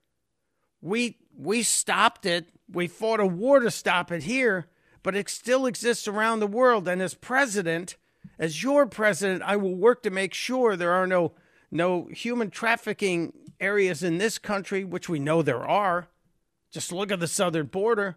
We, 0.82 1.18
we 1.36 1.62
stopped 1.62 2.26
it. 2.26 2.48
We 2.70 2.86
fought 2.86 3.20
a 3.20 3.26
war 3.26 3.60
to 3.60 3.70
stop 3.70 4.10
it 4.10 4.24
here, 4.24 4.66
but 5.02 5.14
it 5.14 5.28
still 5.28 5.66
exists 5.66 6.08
around 6.08 6.40
the 6.40 6.46
world. 6.46 6.88
And 6.88 7.02
as 7.02 7.14
president, 7.14 7.96
as 8.38 8.62
your 8.62 8.86
president, 8.86 9.42
I 9.42 9.56
will 9.56 9.74
work 9.74 10.02
to 10.02 10.10
make 10.10 10.34
sure 10.34 10.76
there 10.76 10.92
are 10.92 11.06
no 11.06 11.32
no 11.70 12.06
human 12.06 12.50
trafficking 12.50 13.32
areas 13.58 14.02
in 14.02 14.18
this 14.18 14.38
country, 14.38 14.84
which 14.84 15.08
we 15.08 15.18
know 15.18 15.42
there 15.42 15.66
are. 15.66 16.08
Just 16.70 16.92
look 16.92 17.10
at 17.10 17.20
the 17.20 17.26
southern 17.26 17.66
border. 17.66 18.16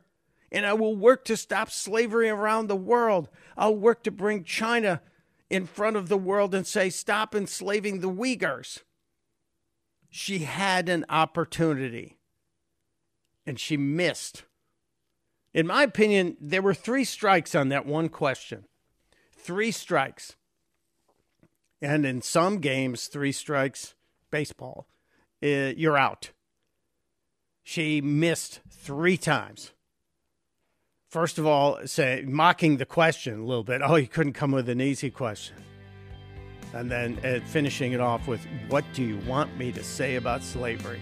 And 0.51 0.65
I 0.65 0.73
will 0.73 0.95
work 0.95 1.25
to 1.25 1.35
stop 1.35 1.71
slavery 1.71 2.29
around 2.29 2.67
the 2.67 2.75
world. 2.75 3.29
I'll 3.57 3.75
work 3.75 4.03
to 4.03 4.11
bring 4.11 4.43
China 4.43 5.01
in 5.49 5.65
front 5.65 5.95
of 5.95 6.07
the 6.07 6.17
world 6.17 6.53
and 6.53 6.65
say, 6.65 6.89
stop 6.89 7.33
enslaving 7.33 7.99
the 7.99 8.09
Uyghurs. 8.09 8.83
She 10.09 10.39
had 10.39 10.87
an 10.87 11.05
opportunity 11.09 12.16
and 13.47 13.57
she 13.57 13.77
missed. 13.77 14.43
In 15.53 15.65
my 15.65 15.81
opinion, 15.81 16.35
there 16.39 16.61
were 16.61 16.73
three 16.73 17.05
strikes 17.05 17.55
on 17.55 17.69
that 17.69 17.85
one 17.85 18.09
question. 18.09 18.65
Three 19.31 19.71
strikes. 19.71 20.35
And 21.81 22.05
in 22.05 22.21
some 22.21 22.59
games, 22.59 23.07
three 23.07 23.31
strikes, 23.31 23.95
baseball, 24.29 24.87
uh, 25.41 25.73
you're 25.77 25.97
out. 25.97 26.31
She 27.63 28.01
missed 28.01 28.59
three 28.69 29.17
times. 29.17 29.71
First 31.09 31.37
of 31.37 31.45
all, 31.47 31.79
say 31.85 32.23
mocking 32.27 32.77
the 32.77 32.85
question 32.85 33.39
a 33.39 33.45
little 33.45 33.63
bit. 33.63 33.81
Oh, 33.83 33.95
you 33.95 34.07
couldn't 34.07 34.33
come 34.33 34.51
with 34.51 34.67
an 34.67 34.81
easy 34.81 35.09
question. 35.09 35.55
And 36.73 36.91
then 36.91 37.17
uh, 37.23 37.39
finishing 37.47 37.93
it 37.93 38.01
off 38.01 38.27
with, 38.27 38.45
"What 38.67 38.83
do 38.93 39.03
you 39.03 39.17
want 39.25 39.57
me 39.57 39.71
to 39.71 39.83
say 39.83 40.15
about 40.15 40.43
slavery?" 40.43 41.01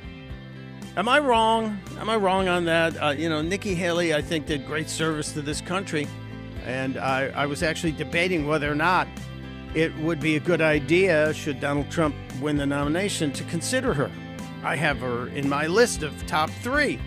Am 0.98 1.10
I 1.10 1.20
wrong? 1.20 1.78
Am 2.00 2.10
I 2.10 2.16
wrong 2.16 2.48
on 2.48 2.64
that? 2.66 2.96
Uh, 2.96 3.10
you 3.10 3.28
know, 3.28 3.42
Nikki 3.42 3.76
Haley, 3.76 4.14
I 4.14 4.22
think, 4.22 4.46
did 4.46 4.66
great 4.66 4.90
service 4.90 5.34
to 5.34 5.42
this 5.42 5.60
country, 5.60 6.08
and 6.64 6.96
I, 6.98 7.28
I 7.36 7.46
was 7.48 7.64
actually 7.64 7.92
debating 7.92 8.48
whether 8.48 8.72
or 8.72 8.76
not 8.76 9.06
it 9.74 9.94
would 9.98 10.22
be 10.22 10.38
a 10.38 10.40
good 10.40 10.62
idea, 10.62 11.34
should 11.34 11.60
Donald 11.60 11.92
Trump 11.92 12.16
win 12.40 12.56
the 12.56 12.66
nomination, 12.66 13.34
to 13.34 13.44
consider 13.44 13.94
her. 13.94 14.10
I 14.64 14.78
have 14.78 15.00
her 15.00 15.28
in 15.28 15.50
my 15.50 15.68
list 15.68 16.02
of 16.02 16.26
top 16.28 16.50
three 16.62 16.98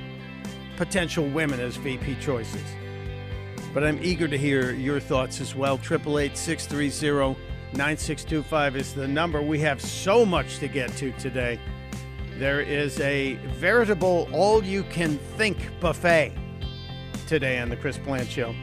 potential 0.76 1.26
women 1.26 1.59
as 1.59 1.76
VP 1.76 2.16
choices. 2.21 2.62
But 3.73 3.85
I'm 3.85 3.99
eager 4.02 4.28
to 4.28 4.37
hear 4.37 4.73
your 4.73 5.00
thoughts 5.00 5.40
as 5.40 5.54
well. 5.54 5.76
888 5.76 6.37
630 6.37 7.40
9625 7.73 8.76
is 8.76 8.92
the 8.92 9.09
number. 9.09 9.40
We 9.40 9.59
have 9.61 9.80
so 9.80 10.26
much 10.26 10.59
to 10.59 10.68
get 10.68 10.95
to 10.99 11.11
today. 11.12 11.59
There 12.38 12.61
is 12.61 13.00
a 13.00 13.35
veritable 13.57 14.28
all 14.33 14.62
you 14.62 14.85
can 14.85 15.18
think 15.37 15.59
buffet 15.80 16.33
today 17.26 17.59
on 17.59 17.68
The 17.68 17.75
Chris 17.75 17.99
Plante 17.99 18.30
Show. 18.30 18.54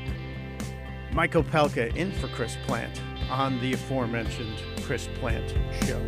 Mike 1.12 1.34
Opelka 1.34 1.94
in 1.94 2.13
for 2.13 2.29
Chris 2.29 2.55
Plante 2.65 3.01
on 3.29 3.60
the 3.60 3.74
aforementioned 3.74 4.63
Chris 4.84 5.10
Plante 5.15 5.53
show. 5.86 6.00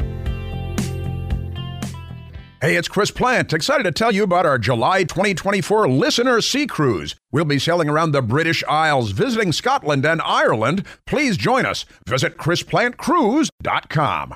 Hey, 2.62 2.78
it's 2.78 2.88
Chris 2.88 3.12
Plante. 3.12 3.54
excited 3.54 3.84
to 3.84 3.92
tell 3.92 4.14
you 4.14 4.24
about 4.24 4.46
our 4.46 4.58
July 4.58 5.04
2024 5.04 5.90
Listener 5.90 6.40
Sea 6.40 6.68
Cruise. 6.68 7.16
We'll 7.34 7.44
be 7.44 7.60
sailing 7.60 7.90
around 7.90 8.14
the 8.14 8.22
British 8.22 8.64
Isles, 8.64 9.12
visiting 9.12 9.52
Scotland 9.52 10.06
and 10.06 10.22
Ireland. 10.22 10.86
Please 11.06 11.36
join 11.36 11.66
us. 11.66 11.84
Visit 12.08 12.38
ChrisPlanteCruise.com. 12.38 14.36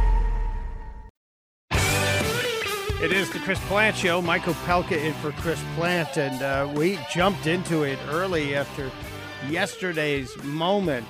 It 3.01 3.11
is 3.11 3.31
the 3.31 3.39
Chris 3.39 3.59
Plante 3.61 3.97
Show. 3.97 4.21
Mike 4.21 4.43
Opelka 4.43 4.91
in 4.91 5.13
for 5.15 5.31
Chris 5.31 5.59
Plante, 5.73 6.21
and 6.21 6.43
uh, 6.43 6.71
we 6.71 6.99
jumped 7.11 7.47
into 7.47 7.81
it 7.81 7.97
early 8.07 8.55
after 8.55 8.91
yesterday's 9.49 10.37
moment. 10.43 11.07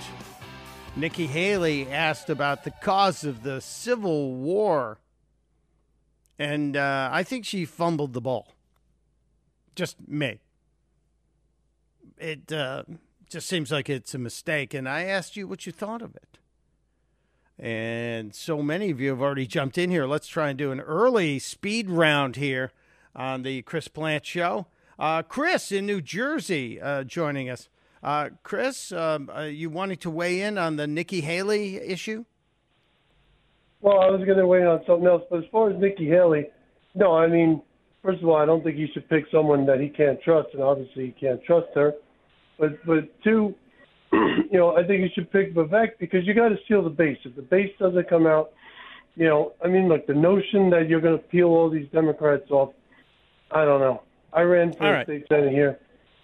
Nikki 0.95 1.27
Haley 1.27 1.91
asked 1.91 2.29
about 2.29 2.63
the 2.63 2.71
cause 2.71 3.25
of 3.25 3.43
the 3.43 3.59
Civil 3.59 4.31
War, 4.35 4.99
and 6.39 6.77
uh, 6.77 7.09
I 7.11 7.23
think 7.23 7.43
she 7.43 7.65
fumbled 7.65 8.13
the 8.13 8.21
ball. 8.21 8.53
Just 9.75 9.97
me. 10.07 10.39
It 12.17 12.53
uh, 12.53 12.83
just 13.29 13.49
seems 13.49 13.69
like 13.69 13.89
it's 13.89 14.15
a 14.15 14.17
mistake, 14.17 14.73
and 14.73 14.87
I 14.87 15.03
asked 15.03 15.35
you 15.35 15.45
what 15.45 15.65
you 15.65 15.73
thought 15.73 16.01
of 16.01 16.15
it. 16.15 16.37
And 17.61 18.33
so 18.33 18.63
many 18.63 18.89
of 18.89 18.99
you 18.99 19.09
have 19.09 19.21
already 19.21 19.45
jumped 19.45 19.77
in 19.77 19.91
here. 19.91 20.07
Let's 20.07 20.27
try 20.27 20.49
and 20.49 20.57
do 20.57 20.71
an 20.71 20.79
early 20.79 21.37
speed 21.37 21.91
round 21.91 22.35
here 22.35 22.71
on 23.15 23.43
the 23.43 23.61
Chris 23.61 23.87
Plante 23.87 24.25
Show. 24.25 24.65
Uh, 24.97 25.21
Chris 25.21 25.71
in 25.71 25.85
New 25.85 26.01
Jersey 26.01 26.81
uh, 26.81 27.03
joining 27.03 27.51
us. 27.51 27.69
Uh, 28.01 28.29
Chris, 28.41 28.91
um, 28.91 29.29
you 29.47 29.69
wanting 29.69 29.97
to 29.97 30.09
weigh 30.09 30.41
in 30.41 30.57
on 30.57 30.77
the 30.77 30.87
Nikki 30.87 31.21
Haley 31.21 31.75
issue? 31.75 32.25
Well, 33.81 33.99
I 33.99 34.09
was 34.09 34.25
going 34.25 34.39
to 34.39 34.47
weigh 34.47 34.61
in 34.61 34.67
on 34.67 34.81
something 34.87 35.07
else, 35.07 35.23
but 35.29 35.39
as 35.39 35.49
far 35.51 35.69
as 35.69 35.79
Nikki 35.79 36.07
Haley, 36.07 36.47
no, 36.95 37.15
I 37.15 37.27
mean, 37.27 37.61
first 38.03 38.23
of 38.23 38.29
all, 38.29 38.37
I 38.37 38.45
don't 38.45 38.63
think 38.63 38.77
he 38.77 38.87
should 38.91 39.07
pick 39.07 39.25
someone 39.31 39.67
that 39.67 39.79
he 39.79 39.89
can't 39.89 40.19
trust, 40.21 40.49
and 40.53 40.63
obviously 40.63 41.05
he 41.05 41.11
can't 41.11 41.43
trust 41.43 41.67
her. 41.75 41.93
But 42.57 42.83
but 42.85 43.21
two, 43.23 43.55
you 44.51 44.57
know, 44.57 44.75
I 44.77 44.83
think 44.85 45.01
you 45.01 45.09
should 45.13 45.31
pick 45.31 45.53
Vivek 45.53 45.91
because 45.99 46.25
you 46.25 46.33
got 46.33 46.49
to 46.49 46.57
seal 46.67 46.83
the 46.83 46.89
base. 46.89 47.17
If 47.23 47.35
the 47.35 47.41
base 47.41 47.71
doesn't 47.79 48.09
come 48.09 48.27
out, 48.27 48.51
you 49.15 49.27
know, 49.27 49.53
I 49.63 49.67
mean, 49.67 49.87
like 49.89 50.07
the 50.07 50.13
notion 50.13 50.69
that 50.71 50.87
you're 50.89 51.01
going 51.01 51.17
to 51.17 51.23
peel 51.25 51.47
all 51.47 51.69
these 51.69 51.87
Democrats 51.91 52.49
off, 52.49 52.73
I 53.51 53.65
don't 53.65 53.79
know. 53.79 54.03
I 54.33 54.41
ran 54.41 54.73
for 54.73 54.83
All 54.83 54.89
a 54.89 54.93
right. 54.93 55.05
state 55.05 55.25
senate 55.27 55.51
here. 55.51 55.79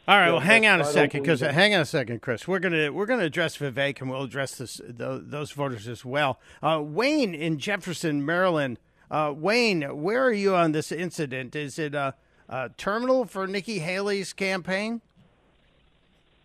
All 0.08 0.16
right, 0.18 0.28
Yeah, 0.28 0.32
well, 0.32 0.40
hang 0.40 0.62
but 0.62 0.68
on 0.70 0.82
a 0.82 0.88
I 0.88 0.92
second, 0.92 1.22
because 1.24 1.42
hang 1.42 1.76
on 1.76 1.82
a 1.82 1.86
second, 1.86 2.22
Chris. 2.22 2.48
We're 2.48 2.60
gonna 2.60 2.94
we're 2.94 3.06
gonna 3.06 3.26
address 3.26 3.58
Vivek, 3.58 4.00
and 4.00 4.10
we'll 4.10 4.24
address 4.24 4.58
this 4.58 4.80
those, 4.88 5.24
those 5.26 5.52
voters 5.52 5.86
as 5.90 6.06
well. 6.06 6.40
Uh, 6.64 6.82
Wayne 6.82 7.36
in 7.36 7.60
Jefferson, 7.60 8.26
Maryland. 8.26 8.80
Uh, 9.12 9.34
Wayne, 9.36 9.82
where 10.02 10.24
are 10.24 10.32
you 10.32 10.56
on 10.56 10.72
this 10.72 10.94
incident? 10.94 11.58
Is 11.58 11.78
it 11.78 11.94
a, 11.94 12.16
a 12.48 12.70
terminal 12.78 13.26
for 13.26 13.48
Nikki 13.48 13.80
Haley's 13.80 14.32
campaign? 14.32 15.02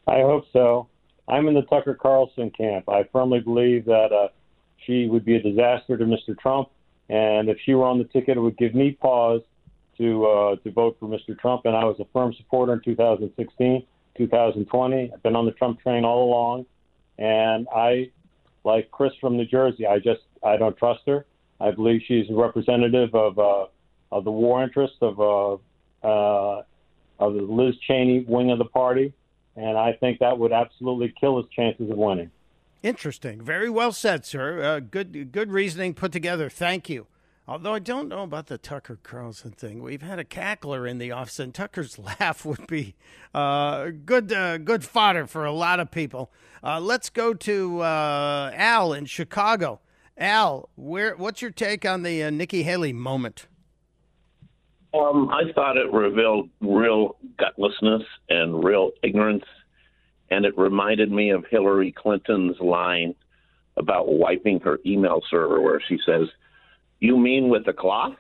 I 0.08 0.20
hope 0.22 0.46
so. 0.52 0.88
I'm 1.29 1.49
in 1.49 1.55
the 1.55 1.62
Tucker 1.62 1.95
Carlson 1.95 2.50
camp. 2.50 2.88
I 2.88 3.05
firmly 3.12 3.41
believe 3.41 3.85
that 3.87 4.12
uh, 4.12 4.29
she 4.87 5.07
would 5.07 5.25
be 5.25 5.37
a 5.37 5.43
disaster 5.43 5.97
to 5.97 6.05
Mr. 6.05 6.38
Trump, 6.38 6.69
and 7.09 7.49
if 7.49 7.59
she 7.64 7.75
were 7.75 7.85
on 7.85 7.99
the 7.99 8.05
ticket, 8.05 8.37
it 8.37 8.41
would 8.41 8.59
give 8.59 8.75
me 8.75 8.93
pause 8.93 9.43
to 9.99 10.26
uh, 10.26 10.57
to 10.57 10.71
vote 10.71 10.97
for 10.99 11.09
Mr. 11.09 11.38
Trump. 11.38 11.62
And 11.64 11.76
I 11.76 11.85
was 11.85 11.97
a 12.00 12.07
firm 12.12 12.35
supporter 12.37 12.73
in 12.75 12.81
2016, 12.81 13.87
2020. 14.17 15.11
I've 15.12 15.23
been 15.23 15.37
on 15.37 15.47
the 15.47 15.52
Trump 15.52 15.81
train 15.81 16.05
all 16.05 16.25
along, 16.25 16.67
and 17.19 17.67
I, 17.75 18.11
like 18.64 18.91
Chris 18.91 19.12
from 19.21 19.37
New 19.37 19.47
Jersey, 19.47 19.87
I 19.87 19.99
just 19.99 20.23
I 20.43 20.57
don't 20.57 20.76
trust 20.76 21.02
her. 21.07 21.26
I 21.61 21.71
believe 21.71 22.00
she's 22.07 22.29
a 22.31 22.35
representative 22.35 23.14
of 23.14 23.38
uh, 23.38 23.67
of 24.11 24.25
the 24.25 24.33
war 24.33 24.62
interests 24.64 24.99
of 25.00 25.21
uh, 25.21 25.55
uh, 26.05 26.62
of 27.21 27.35
the 27.35 27.43
Liz 27.43 27.75
Cheney 27.87 28.25
wing 28.26 28.50
of 28.50 28.59
the 28.59 28.64
party 28.64 29.12
and 29.56 29.76
I 29.76 29.92
think 29.94 30.18
that 30.21 30.38
would 30.38 30.52
absolutely 30.52 31.14
kill 31.21 31.37
his 31.37 31.50
chances 31.50 31.90
of 31.90 31.97
winning. 31.97 32.30
Interesting. 32.82 33.40
Very 33.40 33.71
well 33.71 33.92
said, 33.92 34.25
sir. 34.25 34.62
Uh, 34.62 34.80
good 34.80 35.30
good 35.32 35.52
reasoning 35.52 35.94
put 35.94 36.11
together. 36.11 36.49
Thank 36.49 36.88
you. 36.88 37.06
Although 37.47 37.75
I 37.75 37.80
don't 37.80 38.09
know 38.09 38.23
about 38.23 38.47
the 38.47 38.56
Tucker 38.56 38.99
Carlson 39.02 39.50
thing. 39.50 39.82
We've 39.82 40.02
had 40.02 40.21
a 40.21 40.25
cackler 40.25 40.88
in 40.88 40.99
the 40.99 41.11
office, 41.11 41.40
and 41.40 41.52
Tucker's 41.52 41.99
laugh 42.21 42.44
would 42.44 42.66
be 42.66 42.94
uh, 43.35 43.90
good 44.04 44.32
uh, 44.32 44.59
good 44.59 44.85
fodder 44.85 45.26
for 45.26 45.44
a 45.44 45.52
lot 45.52 45.80
of 45.80 45.90
people. 45.90 46.32
Uh, 46.62 46.80
let's 46.80 47.11
go 47.11 47.35
to 47.35 47.80
uh, 47.80 48.52
Al 48.54 48.92
in 48.92 49.06
Chicago. 49.06 49.80
Al, 50.16 50.68
where? 50.76 51.16
What's 51.16 51.42
your 51.42 51.50
take 51.50 51.85
on 51.85 52.02
the 52.02 52.23
uh, 52.23 52.30
Nikki 52.30 52.62
Haley 52.62 52.92
moment? 52.92 53.47
Um, 54.94 55.30
I 55.30 55.52
thought 55.54 55.76
it 55.76 55.90
revealed 55.92 56.50
real 56.61 57.16
gutlessness 57.38 58.04
and 58.28 58.62
real 58.62 58.90
ignorance, 59.02 59.44
and 60.30 60.44
it 60.44 60.56
reminded 60.58 61.11
me 61.11 61.30
of 61.30 61.44
Hillary 61.50 61.92
Clinton's 61.92 62.61
line 62.61 63.14
about 63.76 64.08
wiping 64.08 64.61
her 64.61 64.78
email 64.84 65.22
server, 65.30 65.61
where 65.61 65.80
she 65.88 65.99
says, 66.04 66.28
"You 67.00 67.16
mean 67.16 67.49
with 67.49 67.66
a 67.68 67.72
cloth?" 67.72 68.16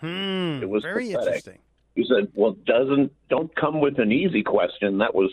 Hmm. 0.00 0.60
It 0.62 0.68
was 0.68 0.82
very 0.82 1.06
pathetic. 1.06 1.26
interesting. 1.26 1.58
You 1.96 2.04
said, 2.04 2.32
"Well, 2.34 2.52
doesn't 2.52 3.12
don't 3.28 3.54
come 3.56 3.80
with 3.80 3.98
an 3.98 4.12
easy 4.12 4.42
question." 4.42 4.98
That 4.98 5.14
was 5.14 5.30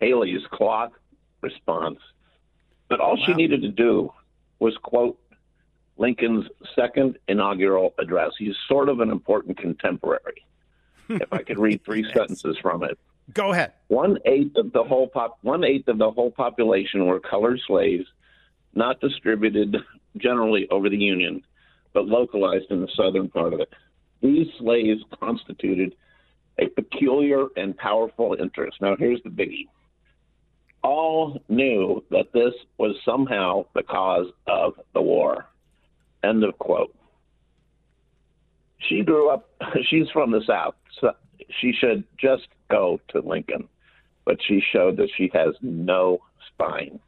Haley's 0.00 0.46
cloth 0.50 0.92
response. 1.40 1.98
But 2.88 3.00
all 3.00 3.16
she 3.16 3.34
needed 3.34 3.62
to 3.62 3.68
do 3.68 4.12
was 4.58 4.76
quote 4.78 5.18
Lincoln's 6.06 6.46
second 6.76 7.18
inaugural 7.26 7.92
address. 7.98 8.30
He's 8.38 8.54
sort 8.68 8.88
of 8.88 9.00
an 9.00 9.10
important 9.10 9.58
contemporary. 9.58 10.46
if 11.08 11.32
I 11.32 11.42
could 11.42 11.58
read 11.58 11.84
three 11.84 12.04
sentences 12.12 12.56
from 12.62 12.84
it. 12.84 12.96
Go 13.34 13.52
ahead. 13.52 13.72
One 13.88 14.18
eighth 14.24 14.56
of 14.56 14.72
the 14.72 14.84
whole 14.84 15.08
pop 15.08 15.38
one 15.42 15.64
eighth 15.64 15.88
of 15.88 15.98
the 15.98 16.10
whole 16.12 16.30
population 16.30 17.06
were 17.06 17.18
colored 17.18 17.60
slaves, 17.66 18.06
not 18.72 19.00
distributed 19.00 19.78
generally 20.16 20.68
over 20.70 20.88
the 20.88 20.96
Union, 20.96 21.42
but 21.92 22.06
localized 22.06 22.66
in 22.70 22.82
the 22.82 22.88
southern 22.96 23.28
part 23.28 23.52
of 23.52 23.58
it. 23.58 23.72
These 24.22 24.46
slaves 24.60 25.02
constituted 25.18 25.96
a 26.56 26.68
peculiar 26.68 27.46
and 27.56 27.76
powerful 27.76 28.36
interest. 28.38 28.76
Now 28.80 28.94
here's 28.96 29.22
the 29.24 29.30
biggie. 29.30 29.66
All 30.84 31.42
knew 31.48 32.04
that 32.10 32.32
this 32.32 32.54
was 32.78 32.94
somehow 33.04 33.66
the 33.74 33.82
cause 33.82 34.28
of 34.46 34.74
the 34.94 35.02
war. 35.02 35.46
End 36.26 36.44
of 36.44 36.58
quote. 36.58 36.94
She 38.78 39.02
grew 39.02 39.30
up, 39.30 39.48
she's 39.88 40.08
from 40.12 40.30
the 40.30 40.42
South, 40.46 40.74
so 41.00 41.12
she 41.60 41.72
should 41.72 42.04
just 42.18 42.48
go 42.70 43.00
to 43.08 43.20
Lincoln. 43.20 43.68
But 44.24 44.38
she 44.46 44.60
showed 44.72 44.96
that 44.96 45.08
she 45.16 45.30
has 45.34 45.54
no 45.62 46.18
spine. 46.48 46.98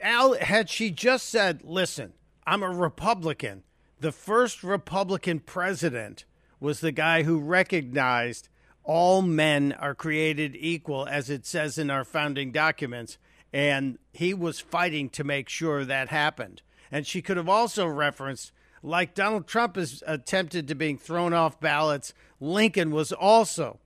Al, 0.00 0.34
had 0.34 0.68
she 0.68 0.90
just 0.90 1.28
said, 1.28 1.62
listen, 1.64 2.12
I'm 2.46 2.62
a 2.62 2.70
Republican, 2.70 3.62
the 4.00 4.12
first 4.12 4.64
Republican 4.64 5.40
president 5.40 6.24
was 6.58 6.80
the 6.80 6.92
guy 6.92 7.22
who 7.22 7.38
recognized 7.38 8.48
all 8.84 9.22
men 9.22 9.72
are 9.72 9.94
created 9.94 10.56
equal, 10.56 11.06
as 11.06 11.30
it 11.30 11.46
says 11.46 11.78
in 11.78 11.90
our 11.90 12.04
founding 12.04 12.50
documents, 12.50 13.18
and 13.52 13.98
he 14.12 14.34
was 14.34 14.58
fighting 14.58 15.08
to 15.10 15.22
make 15.22 15.48
sure 15.48 15.84
that 15.84 16.08
happened. 16.08 16.62
And 16.92 17.06
she 17.06 17.22
could 17.22 17.38
have 17.38 17.48
also 17.48 17.86
referenced, 17.86 18.52
like 18.82 19.14
Donald 19.14 19.46
Trump 19.46 19.76
has 19.76 20.02
attempted 20.06 20.68
to 20.68 20.74
being 20.74 20.98
thrown 20.98 21.32
off 21.32 21.58
ballots, 21.58 22.12
Lincoln 22.38 22.90
was 22.90 23.12
also 23.12 23.80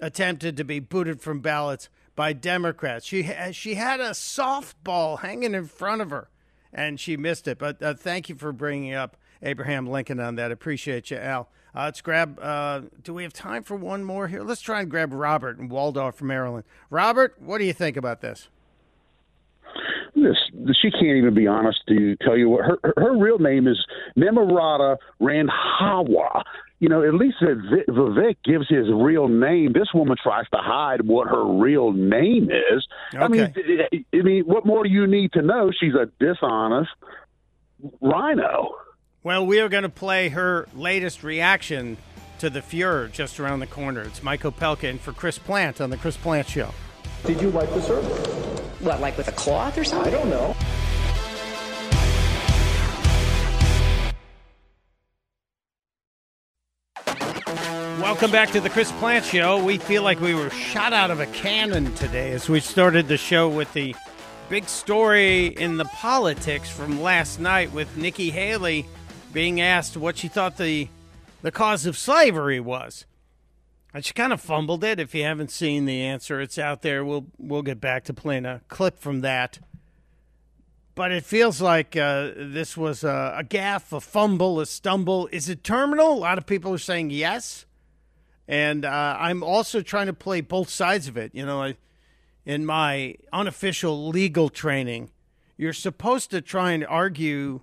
attempted 0.00 0.56
to 0.56 0.64
be 0.64 0.78
booted 0.78 1.20
from 1.20 1.40
ballots 1.40 1.88
by 2.14 2.32
Democrats. 2.32 3.04
She 3.06 3.28
she 3.52 3.74
had 3.74 3.98
a 4.00 4.10
softball 4.10 5.20
hanging 5.20 5.54
in 5.54 5.66
front 5.66 6.00
of 6.00 6.10
her, 6.10 6.28
and 6.72 7.00
she 7.00 7.16
missed 7.16 7.48
it. 7.48 7.58
But 7.58 7.82
uh, 7.82 7.94
thank 7.94 8.28
you 8.28 8.36
for 8.36 8.52
bringing 8.52 8.94
up 8.94 9.16
Abraham 9.42 9.86
Lincoln 9.86 10.20
on 10.20 10.36
that. 10.36 10.52
Appreciate 10.52 11.10
you, 11.10 11.16
Al. 11.16 11.48
Uh, 11.74 11.84
let's 11.84 12.00
grab. 12.00 12.38
Uh, 12.40 12.82
do 13.02 13.12
we 13.12 13.24
have 13.24 13.32
time 13.32 13.64
for 13.64 13.74
one 13.74 14.04
more 14.04 14.28
here? 14.28 14.42
Let's 14.42 14.60
try 14.60 14.80
and 14.80 14.90
grab 14.90 15.12
Robert 15.12 15.58
in 15.58 15.68
Waldorf, 15.68 16.14
from 16.16 16.28
Maryland. 16.28 16.64
Robert, 16.88 17.34
what 17.40 17.58
do 17.58 17.64
you 17.64 17.72
think 17.72 17.96
about 17.96 18.20
this? 18.20 18.48
This 20.14 20.36
she 20.80 20.90
can't 20.90 21.16
even 21.16 21.34
be 21.34 21.46
honest 21.46 21.80
to 21.88 22.16
tell 22.16 22.36
you 22.36 22.48
what 22.48 22.64
her 22.64 22.78
her 22.96 23.16
real 23.16 23.38
name 23.38 23.66
is 23.66 23.84
Nimarata 24.16 24.96
Randhawa. 25.20 26.42
You 26.78 26.88
know, 26.88 27.02
at 27.02 27.14
least 27.14 27.36
Viv- 27.40 27.86
Vivek 27.88 28.36
gives 28.44 28.68
his 28.68 28.86
real 28.92 29.28
name. 29.28 29.72
This 29.72 29.88
woman 29.94 30.16
tries 30.22 30.48
to 30.50 30.58
hide 30.58 31.06
what 31.06 31.28
her 31.28 31.44
real 31.44 31.92
name 31.92 32.50
is. 32.50 32.86
I 33.18 33.28
mean, 33.28 33.54
I 34.12 34.16
mean, 34.22 34.44
what 34.44 34.66
more 34.66 34.84
do 34.84 34.90
you 34.90 35.06
need 35.06 35.32
to 35.32 35.42
know? 35.42 35.70
She's 35.78 35.94
a 35.94 36.10
dishonest 36.20 36.90
rhino. 38.00 38.76
Well, 39.22 39.46
we 39.46 39.60
are 39.60 39.68
going 39.68 39.84
to 39.84 39.88
play 39.88 40.28
her 40.28 40.68
latest 40.74 41.22
reaction 41.22 41.96
to 42.38 42.50
the 42.50 42.60
furor 42.60 43.08
just 43.08 43.40
around 43.40 43.60
the 43.60 43.66
corner. 43.66 44.02
It's 44.02 44.22
Mike 44.22 44.42
Opelka 44.42 44.84
in 44.84 44.98
for 44.98 45.12
Chris 45.12 45.38
Plante 45.38 45.80
on 45.80 45.90
the 45.90 45.96
Chris 45.96 46.16
Plante 46.16 46.50
Show. 46.50 46.70
Did 47.24 47.40
you 47.40 47.48
wipe 47.48 47.70
the 47.70 47.80
server? 47.80 48.63
What, 48.84 49.00
like 49.00 49.16
with 49.16 49.28
a 49.28 49.32
cloth 49.32 49.78
or 49.78 49.84
something? 49.84 50.12
I 50.12 50.16
don't 50.18 50.28
know. 50.28 50.54
Welcome 57.98 58.30
back 58.30 58.50
to 58.50 58.60
the 58.60 58.68
Chris 58.68 58.92
Plante 58.92 59.24
Show. 59.24 59.64
We 59.64 59.78
feel 59.78 60.02
like 60.02 60.20
we 60.20 60.34
were 60.34 60.50
shot 60.50 60.92
out 60.92 61.10
of 61.10 61.18
a 61.18 61.26
cannon 61.26 61.94
today 61.94 62.32
as 62.32 62.50
we 62.50 62.60
started 62.60 63.08
the 63.08 63.16
show 63.16 63.48
with 63.48 63.72
the 63.72 63.96
big 64.50 64.68
story 64.68 65.46
in 65.46 65.78
the 65.78 65.86
politics 65.86 66.68
from 66.68 67.00
last 67.00 67.40
night 67.40 67.72
with 67.72 67.96
Nikki 67.96 68.30
Haley 68.30 68.84
being 69.32 69.62
asked 69.62 69.96
what 69.96 70.18
she 70.18 70.28
thought 70.28 70.58
the 70.58 70.88
the 71.40 71.50
cause 71.50 71.86
of 71.86 71.96
slavery 71.96 72.60
was. 72.60 73.06
And 73.94 74.04
she 74.04 74.12
kind 74.12 74.32
of 74.32 74.40
fumbled 74.40 74.82
it. 74.82 74.98
If 74.98 75.14
you 75.14 75.22
haven't 75.22 75.52
seen 75.52 75.84
the 75.84 76.02
answer, 76.02 76.40
it's 76.40 76.58
out 76.58 76.82
there. 76.82 77.04
We'll 77.04 77.26
we'll 77.38 77.62
get 77.62 77.80
back 77.80 78.02
to 78.04 78.12
playing 78.12 78.44
a 78.44 78.60
clip 78.66 78.98
from 78.98 79.20
that. 79.20 79.60
But 80.96 81.12
it 81.12 81.24
feels 81.24 81.60
like 81.60 81.96
uh, 81.96 82.32
this 82.36 82.76
was 82.76 83.04
a, 83.04 83.36
a 83.38 83.44
gaff, 83.44 83.92
a 83.92 84.00
fumble, 84.00 84.58
a 84.60 84.66
stumble. 84.66 85.28
Is 85.30 85.48
it 85.48 85.62
terminal? 85.62 86.12
A 86.12 86.18
lot 86.18 86.38
of 86.38 86.46
people 86.46 86.72
are 86.72 86.78
saying 86.78 87.10
yes. 87.10 87.66
And 88.46 88.84
uh, 88.84 89.16
I'm 89.18 89.42
also 89.42 89.80
trying 89.80 90.06
to 90.06 90.12
play 90.12 90.40
both 90.40 90.68
sides 90.68 91.08
of 91.08 91.16
it. 91.16 91.34
You 91.34 91.46
know, 91.46 91.62
I, 91.62 91.76
in 92.44 92.66
my 92.66 93.16
unofficial 93.32 94.08
legal 94.08 94.50
training, 94.50 95.10
you're 95.56 95.72
supposed 95.72 96.30
to 96.30 96.40
try 96.40 96.72
and 96.72 96.84
argue 96.86 97.60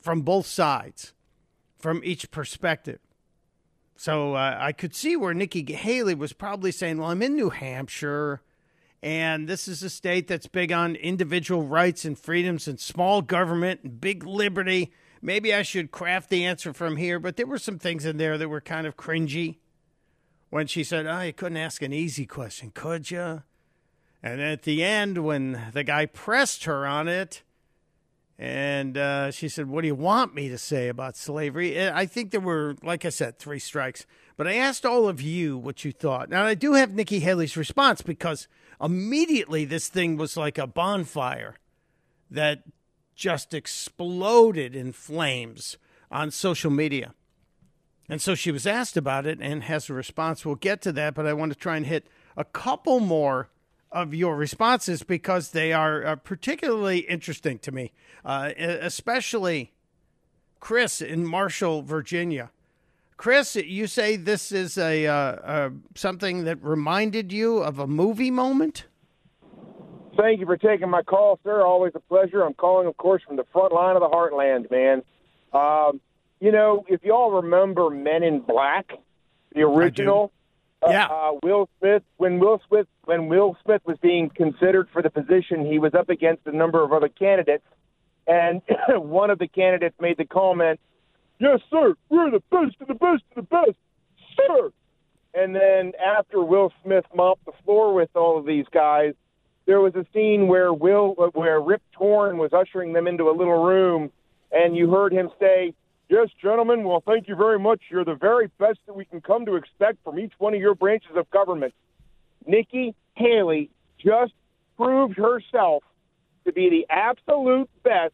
from 0.00 0.22
both 0.22 0.46
sides, 0.46 1.12
from 1.78 2.00
each 2.04 2.30
perspective. 2.30 3.00
So 4.04 4.34
uh, 4.34 4.58
I 4.60 4.72
could 4.72 4.94
see 4.94 5.16
where 5.16 5.32
Nikki 5.32 5.64
Haley 5.72 6.14
was 6.14 6.34
probably 6.34 6.72
saying, 6.72 6.98
Well, 6.98 7.10
I'm 7.10 7.22
in 7.22 7.36
New 7.36 7.48
Hampshire, 7.48 8.42
and 9.02 9.48
this 9.48 9.66
is 9.66 9.82
a 9.82 9.88
state 9.88 10.28
that's 10.28 10.46
big 10.46 10.72
on 10.72 10.94
individual 10.94 11.62
rights 11.62 12.04
and 12.04 12.18
freedoms 12.18 12.68
and 12.68 12.78
small 12.78 13.22
government 13.22 13.80
and 13.82 13.98
big 14.02 14.26
liberty. 14.26 14.92
maybe 15.22 15.54
I 15.54 15.62
should 15.62 15.90
craft 15.90 16.28
the 16.28 16.44
answer 16.44 16.74
from 16.74 16.98
here, 16.98 17.18
but 17.18 17.36
there 17.38 17.46
were 17.46 17.56
some 17.56 17.78
things 17.78 18.04
in 18.04 18.18
there 18.18 18.36
that 18.36 18.50
were 18.50 18.60
kind 18.60 18.86
of 18.86 18.98
cringy. 18.98 19.56
When 20.50 20.66
she 20.66 20.84
said, 20.84 21.06
"Oh, 21.06 21.22
you 21.22 21.32
couldn't 21.32 21.56
ask 21.56 21.80
an 21.80 21.94
easy 21.94 22.26
question, 22.26 22.72
could 22.74 23.10
you?" 23.10 23.42
And 24.22 24.42
at 24.42 24.64
the 24.64 24.84
end, 24.84 25.24
when 25.24 25.70
the 25.72 25.82
guy 25.82 26.04
pressed 26.04 26.64
her 26.64 26.86
on 26.86 27.08
it, 27.08 27.42
and 28.38 28.98
uh, 28.98 29.30
she 29.30 29.48
said, 29.48 29.68
What 29.68 29.82
do 29.82 29.86
you 29.86 29.94
want 29.94 30.34
me 30.34 30.48
to 30.48 30.58
say 30.58 30.88
about 30.88 31.16
slavery? 31.16 31.88
I 31.88 32.06
think 32.06 32.30
there 32.30 32.40
were, 32.40 32.76
like 32.82 33.04
I 33.04 33.10
said, 33.10 33.38
three 33.38 33.60
strikes. 33.60 34.06
But 34.36 34.48
I 34.48 34.54
asked 34.54 34.84
all 34.84 35.08
of 35.08 35.20
you 35.20 35.56
what 35.56 35.84
you 35.84 35.92
thought. 35.92 36.28
Now, 36.28 36.44
I 36.44 36.54
do 36.54 36.72
have 36.72 36.92
Nikki 36.92 37.20
Haley's 37.20 37.56
response 37.56 38.02
because 38.02 38.48
immediately 38.80 39.64
this 39.64 39.88
thing 39.88 40.16
was 40.16 40.36
like 40.36 40.58
a 40.58 40.66
bonfire 40.66 41.56
that 42.30 42.64
just 43.14 43.54
exploded 43.54 44.74
in 44.74 44.90
flames 44.90 45.76
on 46.10 46.32
social 46.32 46.70
media. 46.70 47.14
And 48.08 48.20
so 48.20 48.34
she 48.34 48.50
was 48.50 48.66
asked 48.66 48.96
about 48.96 49.26
it 49.26 49.38
and 49.40 49.62
has 49.62 49.88
a 49.88 49.94
response. 49.94 50.44
We'll 50.44 50.56
get 50.56 50.82
to 50.82 50.92
that, 50.92 51.14
but 51.14 51.26
I 51.26 51.32
want 51.32 51.52
to 51.52 51.58
try 51.58 51.76
and 51.76 51.86
hit 51.86 52.08
a 52.36 52.44
couple 52.44 52.98
more 52.98 53.48
of 53.94 54.12
your 54.12 54.36
responses 54.36 55.02
because 55.04 55.52
they 55.52 55.72
are 55.72 56.04
uh, 56.04 56.16
particularly 56.16 56.98
interesting 56.98 57.58
to 57.60 57.72
me, 57.72 57.92
uh, 58.24 58.50
especially 58.58 59.72
Chris 60.60 61.00
in 61.00 61.24
Marshall, 61.24 61.82
Virginia. 61.82 62.50
Chris, 63.16 63.54
you 63.54 63.86
say 63.86 64.16
this 64.16 64.50
is 64.50 64.76
a 64.76 65.06
uh, 65.06 65.70
something 65.94 66.44
that 66.44 66.62
reminded 66.62 67.32
you 67.32 67.58
of 67.58 67.78
a 67.78 67.86
movie 67.86 68.32
moment. 68.32 68.86
Thank 70.16 70.40
you 70.40 70.46
for 70.46 70.56
taking 70.56 70.90
my 70.90 71.02
call, 71.02 71.38
sir. 71.44 71.62
Always 71.62 71.92
a 71.94 72.00
pleasure. 72.00 72.42
I'm 72.42 72.54
calling, 72.54 72.86
of 72.86 72.96
course, 72.96 73.22
from 73.26 73.36
the 73.36 73.44
front 73.52 73.72
line 73.72 73.96
of 73.96 74.00
the 74.00 74.08
heartland, 74.08 74.70
man. 74.70 75.02
Um, 75.52 76.00
you 76.40 76.52
know, 76.52 76.84
if 76.88 77.02
y'all 77.04 77.30
remember 77.30 77.90
Men 77.90 78.22
in 78.22 78.40
Black, 78.40 78.90
the 79.54 79.62
original, 79.62 80.32
uh, 80.34 80.43
yeah. 80.90 81.06
Uh, 81.06 81.32
Will 81.42 81.68
Smith, 81.78 82.02
when 82.16 82.38
Will 82.38 82.60
Smith, 82.68 82.86
when 83.04 83.28
Will 83.28 83.56
Smith 83.64 83.82
was 83.84 83.96
being 83.98 84.30
considered 84.30 84.88
for 84.92 85.02
the 85.02 85.10
position, 85.10 85.66
he 85.66 85.78
was 85.78 85.94
up 85.94 86.08
against 86.08 86.46
a 86.46 86.52
number 86.52 86.82
of 86.82 86.92
other 86.92 87.08
candidates, 87.08 87.64
and 88.26 88.62
one 88.88 89.30
of 89.30 89.38
the 89.38 89.48
candidates 89.48 89.96
made 90.00 90.16
the 90.16 90.24
comment, 90.24 90.80
"Yes, 91.38 91.60
sir, 91.70 91.94
we're 92.08 92.30
the 92.30 92.42
best 92.50 92.76
of 92.80 92.88
the 92.88 92.94
best 92.94 93.22
of 93.30 93.36
the 93.36 93.42
best, 93.42 93.76
sir." 94.36 94.72
And 95.34 95.54
then 95.54 95.92
after 96.04 96.42
Will 96.42 96.72
Smith 96.84 97.04
mopped 97.14 97.44
the 97.44 97.52
floor 97.64 97.92
with 97.92 98.10
all 98.14 98.38
of 98.38 98.46
these 98.46 98.66
guys, 98.72 99.14
there 99.66 99.80
was 99.80 99.94
a 99.94 100.06
scene 100.12 100.46
where 100.46 100.72
Will, 100.72 101.14
where 101.32 101.60
Rip 101.60 101.82
Torn 101.92 102.38
was 102.38 102.52
ushering 102.52 102.92
them 102.92 103.08
into 103.08 103.28
a 103.28 103.32
little 103.32 103.64
room, 103.64 104.12
and 104.52 104.76
you 104.76 104.90
heard 104.90 105.12
him 105.12 105.30
say, 105.40 105.74
Yes, 106.08 106.28
gentlemen. 106.40 106.84
Well, 106.84 107.02
thank 107.04 107.28
you 107.28 107.36
very 107.36 107.58
much. 107.58 107.80
You're 107.90 108.04
the 108.04 108.14
very 108.14 108.50
best 108.58 108.78
that 108.86 108.94
we 108.94 109.04
can 109.04 109.20
come 109.20 109.46
to 109.46 109.56
expect 109.56 110.04
from 110.04 110.18
each 110.18 110.32
one 110.38 110.54
of 110.54 110.60
your 110.60 110.74
branches 110.74 111.12
of 111.16 111.30
government. 111.30 111.72
Nikki 112.46 112.94
Haley 113.14 113.70
just 113.98 114.32
proved 114.76 115.16
herself 115.16 115.82
to 116.44 116.52
be 116.52 116.68
the 116.68 116.86
absolute 116.90 117.70
best 117.82 118.12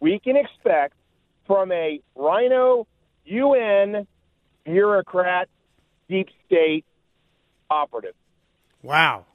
we 0.00 0.18
can 0.18 0.36
expect 0.36 0.94
from 1.46 1.70
a 1.70 2.00
rhino 2.16 2.86
UN 3.24 4.06
bureaucrat, 4.64 5.48
deep 6.08 6.28
state 6.46 6.84
operative. 7.70 8.14
Wow. 8.82 9.26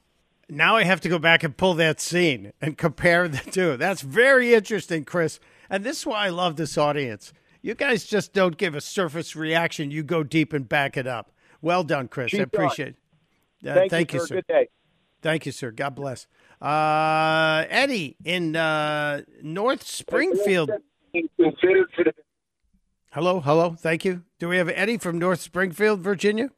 Now 0.48 0.76
I 0.76 0.84
have 0.84 1.00
to 1.00 1.08
go 1.08 1.18
back 1.18 1.42
and 1.42 1.56
pull 1.56 1.74
that 1.74 2.00
scene 2.00 2.52
and 2.60 2.76
compare 2.76 3.26
the 3.26 3.38
two. 3.50 3.76
That's 3.76 4.02
very 4.02 4.54
interesting, 4.54 5.04
Chris. 5.04 5.40
And 5.70 5.82
this 5.82 6.00
is 6.00 6.06
why 6.06 6.26
I 6.26 6.28
love 6.28 6.56
this 6.56 6.76
audience 6.78 7.32
you 7.66 7.74
guys 7.74 8.04
just 8.04 8.32
don't 8.32 8.56
give 8.56 8.76
a 8.76 8.80
surface 8.80 9.34
reaction. 9.34 9.90
You 9.90 10.04
go 10.04 10.22
deep 10.22 10.52
and 10.52 10.68
back 10.68 10.96
it 10.96 11.08
up. 11.08 11.32
Well 11.60 11.82
done, 11.82 12.06
Chris. 12.06 12.32
I 12.32 12.38
appreciate 12.38 12.88
it. 12.88 13.68
Uh, 13.68 13.74
thank, 13.74 13.90
thank, 13.90 14.12
you, 14.12 14.24
sir. 14.24 14.36
Good 14.36 14.46
day. 14.46 14.68
Thank 15.20 15.46
you, 15.46 15.52
sir. 15.52 15.72
God 15.72 15.96
bless. 15.96 16.28
Uh, 16.62 17.64
Eddie 17.68 18.16
in 18.24 18.54
uh, 18.54 19.22
North 19.42 19.84
Springfield. 19.84 20.70
Hello, 23.10 23.40
hello. 23.40 23.70
Thank 23.76 24.04
you. 24.04 24.22
Do 24.38 24.48
we 24.48 24.58
have 24.58 24.68
Eddie 24.68 24.98
from 24.98 25.18
North 25.18 25.40
Springfield, 25.40 26.00
Virginia? 26.00 26.50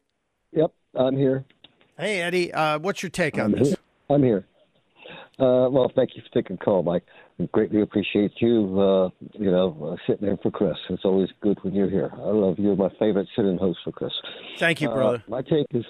Yep, 0.53 0.73
I'm 0.94 1.16
here. 1.16 1.47
Hey, 1.99 2.21
Eddie. 2.21 2.53
Uh, 2.53 2.81
what's 2.81 3.03
your 3.03 3.09
take 3.09 3.38
on 3.38 3.47
I'm 3.47 3.53
this? 3.53 3.68
Here. 3.68 3.79
I'm 4.11 4.23
here. 4.23 4.44
Uh, 5.38 5.68
well, 5.70 5.90
thank 5.94 6.16
you 6.16 6.22
for 6.22 6.42
taking 6.42 6.57
the 6.57 6.64
call, 6.64 6.83
Mike. 6.83 7.05
I 7.40 7.48
greatly 7.53 7.81
appreciate 7.81 8.33
you, 8.40 8.81
uh, 8.81 9.11
you 9.35 9.51
know, 9.51 9.92
uh, 9.92 9.96
sitting 10.07 10.29
in 10.29 10.37
for 10.38 10.51
Chris. 10.51 10.77
It's 10.90 11.05
always 11.05 11.29
good 11.40 11.59
when 11.62 11.74
you're 11.74 11.90
here. 11.90 12.11
I 12.12 12.31
love 12.31 12.59
you. 12.59 12.64
You're 12.64 12.77
my 12.77 12.88
favorite 12.98 13.29
sitting 13.37 13.57
host 13.57 13.79
for 13.85 13.92
Chris. 13.92 14.11
Thank 14.59 14.81
you, 14.81 14.88
brother. 14.88 15.22
Uh, 15.27 15.31
my 15.31 15.42
take 15.42 15.66
is, 15.70 15.85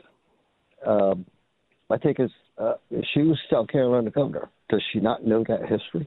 um, 0.87 1.25
my 1.89 1.97
take 1.97 2.21
is, 2.21 2.31
uh, 2.59 2.75
she 3.15 3.23
was 3.23 3.39
South 3.51 3.69
Carolina 3.69 4.11
governor. 4.11 4.51
Does 4.69 4.83
she 4.93 5.01
not 5.01 5.27
know 5.27 5.43
that 5.49 5.63
history? 5.63 6.07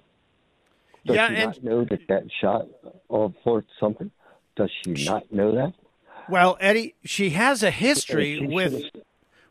Does 1.06 1.15
yeah, 1.15 1.30
she 1.30 1.36
and, 1.36 1.45
not 1.45 1.63
know 1.63 1.86
that 1.86 1.99
that 2.10 2.23
shot 2.39 2.67
of 3.10 3.34
Fort 3.43 3.65
something? 3.80 4.12
Does 4.56 4.69
she, 4.84 4.93
she 4.93 5.06
not 5.06 5.32
know 5.32 5.56
that? 5.56 5.73
Well, 6.30 6.58
Eddie, 6.62 6.93
she 7.04 7.32
has 7.32 7.63
a 7.63 7.71
history 7.71 8.45
with 8.45 8.84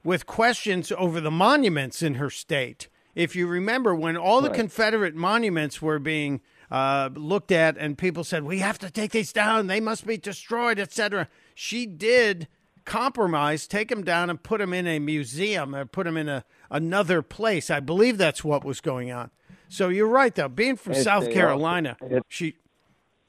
with 0.04 0.26
questions 0.26 0.92
over 0.96 1.20
the 1.20 1.30
monuments 1.30 2.02
in 2.02 2.14
her 2.14 2.30
state 2.30 2.88
if 3.14 3.34
you 3.34 3.46
remember 3.46 3.94
when 3.94 4.16
all 4.16 4.40
the. 4.40 4.50
Confederate 4.50 5.14
monuments 5.14 5.80
were 5.80 5.98
being 5.98 6.40
uh, 6.70 7.08
looked 7.14 7.50
at 7.50 7.76
and 7.78 7.96
people 7.96 8.24
said 8.24 8.44
we 8.44 8.58
have 8.58 8.78
to 8.78 8.90
take 8.90 9.12
these 9.12 9.32
down, 9.32 9.66
they 9.66 9.80
must 9.80 10.06
be 10.06 10.16
destroyed, 10.16 10.78
etc. 10.78 11.28
She 11.54 11.86
did 11.86 12.46
compromise, 12.84 13.66
take 13.66 13.88
them 13.88 14.02
down 14.02 14.30
and 14.30 14.42
put 14.42 14.58
them 14.58 14.72
in 14.72 14.86
a 14.86 14.98
museum 14.98 15.74
or 15.74 15.84
put 15.84 16.04
them 16.04 16.16
in 16.16 16.28
a 16.28 16.44
another 16.70 17.22
place. 17.22 17.70
I 17.70 17.80
believe 17.80 18.18
that's 18.18 18.44
what 18.44 18.64
was 18.64 18.80
going 18.80 19.10
on. 19.10 19.30
So 19.68 19.88
you're 19.88 20.08
right, 20.08 20.34
though. 20.34 20.48
Being 20.48 20.76
from 20.76 20.94
South 20.94 21.30
Carolina, 21.30 21.96
she, 22.28 22.56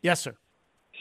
yes, 0.02 0.22
sir. 0.22 0.36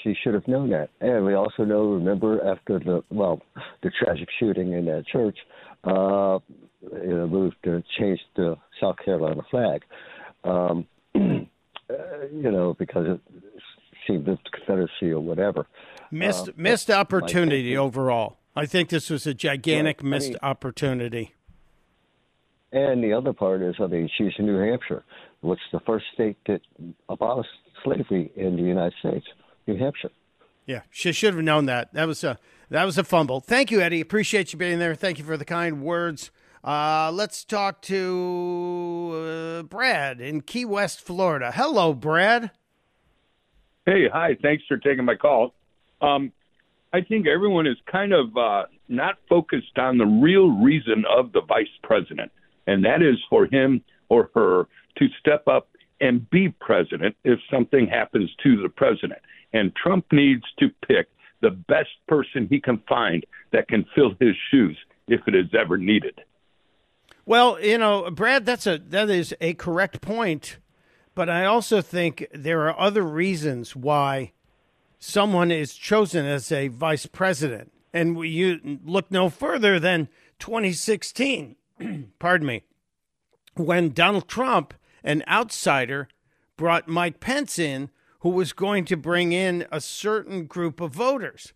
She 0.02 0.14
should 0.22 0.34
have 0.34 0.46
known 0.48 0.70
that, 0.70 0.90
and 1.00 1.24
we 1.26 1.34
also 1.34 1.64
know. 1.64 1.84
Remember, 1.84 2.42
after 2.46 2.78
the 2.78 3.02
well, 3.10 3.42
the 3.82 3.90
tragic 4.02 4.28
shooting 4.38 4.72
in 4.72 4.86
that 4.86 5.06
church, 5.06 5.38
uh, 5.84 6.38
you 6.82 7.14
know, 7.14 7.26
moved 7.26 7.56
to 7.64 7.82
change 7.98 8.20
the 8.36 8.56
South 8.80 8.96
Carolina 9.04 9.42
flag. 9.50 9.82
Um, 10.44 10.86
you 11.14 12.50
know, 12.50 12.74
because 12.78 13.06
it 13.08 13.20
seemed 14.06 14.26
the 14.26 14.38
Confederacy 14.52 15.10
or 15.10 15.20
whatever. 15.20 15.66
Missed 16.10 16.48
uh, 16.48 16.52
missed 16.56 16.90
opportunity 16.90 17.76
overall. 17.76 18.38
I 18.56 18.66
think 18.66 18.88
this 18.88 19.10
was 19.10 19.26
a 19.26 19.34
gigantic 19.34 20.02
right. 20.02 20.10
missed 20.10 20.28
I 20.28 20.30
mean, 20.30 20.38
opportunity. 20.42 21.34
And 22.72 23.02
the 23.02 23.12
other 23.12 23.32
part 23.32 23.62
is, 23.62 23.74
I 23.80 23.86
mean, 23.86 24.08
she's 24.16 24.32
in 24.38 24.46
New 24.46 24.58
Hampshire. 24.58 25.02
which 25.40 25.58
is 25.58 25.72
the 25.72 25.80
first 25.80 26.06
state 26.14 26.36
that 26.46 26.60
abolished 27.08 27.50
slavery 27.82 28.30
in 28.36 28.56
the 28.56 28.62
United 28.62 28.94
States? 29.00 29.26
New 29.66 29.76
Hampshire. 29.76 30.10
Yeah, 30.66 30.82
she 30.90 31.12
should 31.12 31.34
have 31.34 31.42
known 31.42 31.66
that. 31.66 31.92
That 31.94 32.06
was 32.06 32.22
a 32.22 32.38
that 32.70 32.84
was 32.84 32.96
a 32.96 33.04
fumble. 33.04 33.40
Thank 33.40 33.70
you, 33.70 33.80
Eddie. 33.80 34.00
Appreciate 34.00 34.52
you 34.52 34.58
being 34.58 34.78
there. 34.78 34.94
Thank 34.94 35.18
you 35.18 35.24
for 35.24 35.36
the 35.36 35.44
kind 35.44 35.82
words. 35.82 36.30
Uh, 36.62 37.10
let's 37.12 37.44
talk 37.44 37.82
to 37.82 39.60
uh, 39.60 39.62
Brad 39.64 40.20
in 40.20 40.42
Key 40.42 40.64
West, 40.64 41.00
Florida. 41.00 41.52
Hello, 41.54 41.94
Brad. 41.94 42.50
Hey, 43.86 44.08
hi. 44.12 44.36
Thanks 44.40 44.64
for 44.68 44.76
taking 44.76 45.04
my 45.04 45.16
call. 45.16 45.54
Um, 46.00 46.32
I 46.92 47.00
think 47.00 47.26
everyone 47.26 47.66
is 47.66 47.76
kind 47.90 48.12
of 48.12 48.36
uh, 48.36 48.64
not 48.88 49.16
focused 49.28 49.78
on 49.78 49.98
the 49.98 50.06
real 50.06 50.50
reason 50.50 51.04
of 51.08 51.32
the 51.32 51.40
vice 51.40 51.66
president, 51.82 52.30
and 52.66 52.84
that 52.84 53.02
is 53.02 53.16
for 53.28 53.46
him 53.46 53.82
or 54.08 54.30
her 54.34 54.66
to 54.98 55.06
step 55.18 55.48
up 55.48 55.68
and 56.00 56.28
be 56.30 56.48
president 56.48 57.16
if 57.24 57.38
something 57.50 57.86
happens 57.86 58.30
to 58.42 58.60
the 58.60 58.68
president. 58.68 59.20
And 59.52 59.74
Trump 59.74 60.06
needs 60.12 60.44
to 60.58 60.68
pick 60.86 61.08
the 61.40 61.50
best 61.50 61.90
person 62.08 62.46
he 62.48 62.60
can 62.60 62.82
find 62.88 63.24
that 63.52 63.68
can 63.68 63.84
fill 63.94 64.14
his 64.20 64.34
shoes 64.50 64.76
if 65.08 65.20
it 65.26 65.34
is 65.34 65.46
ever 65.58 65.76
needed. 65.76 66.20
Well, 67.26 67.62
you 67.62 67.78
know, 67.78 68.10
Brad, 68.10 68.46
that's 68.46 68.66
a 68.66 68.78
that 68.78 69.10
is 69.10 69.34
a 69.40 69.54
correct 69.54 70.00
point, 70.00 70.58
but 71.14 71.28
I 71.28 71.44
also 71.44 71.80
think 71.80 72.26
there 72.32 72.68
are 72.68 72.78
other 72.78 73.02
reasons 73.02 73.76
why 73.76 74.32
someone 74.98 75.50
is 75.50 75.74
chosen 75.74 76.26
as 76.26 76.50
a 76.50 76.68
vice 76.68 77.06
president, 77.06 77.72
and 77.92 78.16
we 78.16 78.28
you 78.28 78.80
look 78.84 79.10
no 79.10 79.28
further 79.28 79.78
than 79.78 80.08
2016. 80.38 81.56
pardon 82.18 82.46
me, 82.46 82.64
when 83.54 83.90
Donald 83.90 84.28
Trump, 84.28 84.74
an 85.04 85.22
outsider, 85.28 86.08
brought 86.56 86.88
Mike 86.88 87.20
Pence 87.20 87.58
in, 87.58 87.90
who 88.20 88.30
was 88.30 88.52
going 88.52 88.84
to 88.86 88.96
bring 88.96 89.32
in 89.32 89.66
a 89.70 89.80
certain 89.80 90.46
group 90.46 90.80
of 90.80 90.92
voters, 90.92 91.52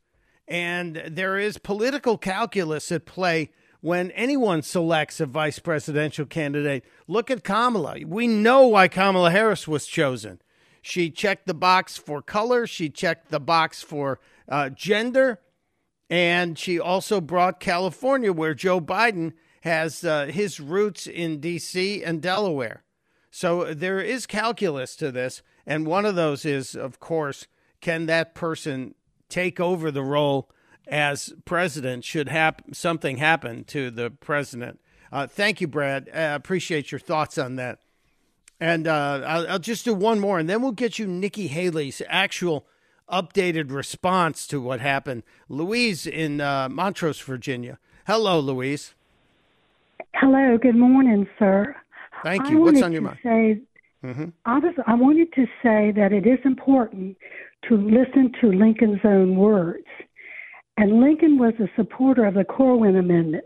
and 0.46 1.02
there 1.06 1.38
is 1.38 1.58
political 1.58 2.18
calculus 2.18 2.90
at 2.92 3.06
play 3.06 3.50
when 3.80 4.10
anyone 4.12 4.62
selects 4.62 5.20
a 5.20 5.26
vice 5.26 5.58
presidential 5.58 6.24
candidate. 6.24 6.84
Look 7.06 7.30
at 7.30 7.44
Kamala. 7.44 7.96
We 8.06 8.26
know 8.26 8.66
why 8.66 8.88
Kamala 8.88 9.30
Harris 9.30 9.68
was 9.68 9.86
chosen. 9.86 10.40
She 10.80 11.10
checked 11.10 11.46
the 11.46 11.54
box 11.54 11.96
for 11.96 12.22
color. 12.22 12.66
She 12.66 12.88
checked 12.88 13.30
the 13.30 13.40
box 13.40 13.82
for 13.82 14.20
uh, 14.48 14.70
gender. 14.70 15.40
And 16.08 16.58
she 16.58 16.78
also 16.78 17.20
brought 17.20 17.60
California, 17.60 18.32
where 18.32 18.54
Joe 18.54 18.80
Biden 18.80 19.32
has 19.62 20.04
uh, 20.04 20.26
his 20.26 20.60
roots 20.60 21.06
in 21.06 21.40
D.C. 21.40 22.02
and 22.04 22.20
Delaware. 22.20 22.84
So 23.30 23.72
there 23.72 24.00
is 24.00 24.26
calculus 24.26 24.94
to 24.96 25.10
this. 25.10 25.42
And 25.66 25.86
one 25.86 26.04
of 26.04 26.14
those 26.14 26.44
is, 26.44 26.74
of 26.74 27.00
course, 27.00 27.46
can 27.80 28.06
that 28.06 28.34
person 28.34 28.94
take 29.28 29.60
over 29.60 29.90
the 29.90 30.02
role 30.02 30.50
as 30.86 31.32
president 31.44 32.04
should 32.04 32.28
hap- 32.28 32.74
something 32.74 33.16
happen 33.16 33.64
to 33.64 33.90
the 33.90 34.10
president? 34.10 34.80
Uh, 35.10 35.26
thank 35.26 35.60
you, 35.60 35.66
Brad. 35.66 36.10
I 36.12 36.20
appreciate 36.34 36.90
your 36.92 36.98
thoughts 36.98 37.38
on 37.38 37.56
that. 37.56 37.78
And 38.60 38.86
uh, 38.86 39.22
I'll, 39.26 39.48
I'll, 39.48 39.58
just 39.58 39.84
do 39.84 39.94
one 39.94 40.20
more, 40.20 40.38
and 40.38 40.48
then 40.48 40.62
we'll 40.62 40.72
get 40.72 40.98
you 40.98 41.06
Nikki 41.06 41.48
Haley's 41.48 42.00
actual 42.08 42.66
updated 43.10 43.70
response 43.70 44.46
to 44.48 44.60
what 44.60 44.80
happened. 44.80 45.22
Louise 45.48 46.06
in 46.06 46.40
uh, 46.40 46.68
Montrose, 46.68 47.20
Virginia. 47.20 47.78
Hello, 48.06 48.38
Louise. 48.38 48.94
Hello. 50.14 50.56
Good 50.56 50.76
morning, 50.76 51.26
sir. 51.38 51.74
Thank 52.22 52.48
you. 52.48 52.60
What's 52.60 52.82
on 52.82 52.92
your 52.92 53.02
mind? 53.02 53.18
Say, 53.22 53.60
mm-hmm. 54.04 54.24
I, 54.44 54.58
was, 54.58 54.74
I 54.86 54.94
wanted 54.94 55.32
to 55.34 55.46
say 55.62 55.92
that 55.96 56.12
it 56.12 56.26
is 56.26 56.38
important 56.44 57.16
to 57.68 57.76
listen 57.76 58.32
to 58.40 58.52
Lincoln's 58.52 59.00
own 59.04 59.36
words. 59.36 59.86
And 60.76 61.00
Lincoln 61.00 61.38
was 61.38 61.54
a 61.60 61.70
supporter 61.76 62.24
of 62.26 62.34
the 62.34 62.44
Corwin 62.44 62.96
Amendment, 62.96 63.44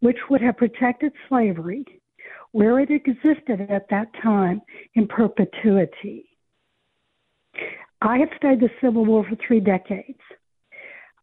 which 0.00 0.18
would 0.28 0.42
have 0.42 0.56
protected 0.56 1.12
slavery 1.28 1.84
where 2.52 2.80
it 2.80 2.90
existed 2.90 3.60
at 3.70 3.86
that 3.90 4.08
time 4.22 4.60
in 4.94 5.06
perpetuity. 5.06 6.26
I 8.02 8.18
have 8.18 8.28
studied 8.36 8.60
the 8.60 8.70
Civil 8.80 9.04
War 9.04 9.24
for 9.28 9.36
three 9.46 9.60
decades. 9.60 10.18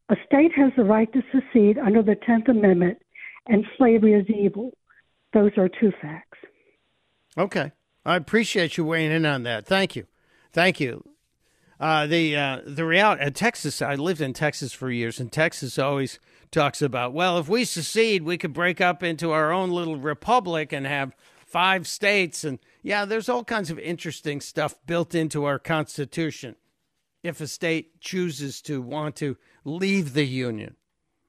A 0.09 0.15
state 0.25 0.51
has 0.55 0.71
the 0.77 0.83
right 0.83 1.11
to 1.11 1.21
secede 1.31 1.77
under 1.77 2.01
the 2.01 2.15
10th 2.27 2.47
Amendment, 2.49 2.99
and 3.47 3.65
slavery 3.77 4.13
is 4.13 4.25
evil. 4.29 4.71
Those 5.33 5.51
are 5.57 5.67
two 5.67 5.91
facts. 6.01 6.37
Okay. 7.37 7.71
I 8.07 8.15
appreciate 8.15 8.77
you 8.77 8.85
weighing 8.85 9.11
in 9.11 9.25
on 9.25 9.43
that. 9.43 9.65
Thank 9.65 9.97
you. 9.97 10.07
Thank 10.53 10.79
you. 10.79 11.03
Uh, 11.77 12.07
the 12.07 12.37
uh, 12.37 12.61
the 12.65 12.85
reality 12.85 13.21
uh, 13.21 13.29
Texas. 13.31 13.81
I 13.81 13.95
lived 13.95 14.21
in 14.21 14.31
Texas 14.31 14.71
for 14.71 14.89
years, 14.89 15.19
and 15.19 15.29
Texas 15.29 15.77
always 15.77 16.17
talks 16.49 16.81
about 16.81 17.13
well, 17.13 17.37
if 17.37 17.49
we 17.49 17.65
secede, 17.65 18.23
we 18.23 18.37
could 18.37 18.53
break 18.53 18.79
up 18.79 19.03
into 19.03 19.31
our 19.31 19.51
own 19.51 19.71
little 19.71 19.97
republic 19.97 20.71
and 20.71 20.87
have 20.87 21.13
five 21.45 21.85
states. 21.85 22.45
And 22.45 22.59
yeah, 22.81 23.03
there's 23.03 23.27
all 23.27 23.43
kinds 23.43 23.69
of 23.69 23.77
interesting 23.77 24.39
stuff 24.39 24.75
built 24.85 25.13
into 25.13 25.43
our 25.43 25.59
constitution. 25.59 26.55
If 27.23 27.41
a 27.41 27.47
state 27.47 27.99
chooses 27.99 28.61
to 28.63 28.81
want 28.81 29.17
to 29.17 29.35
leave 29.65 30.13
the 30.13 30.25
union, 30.25 30.77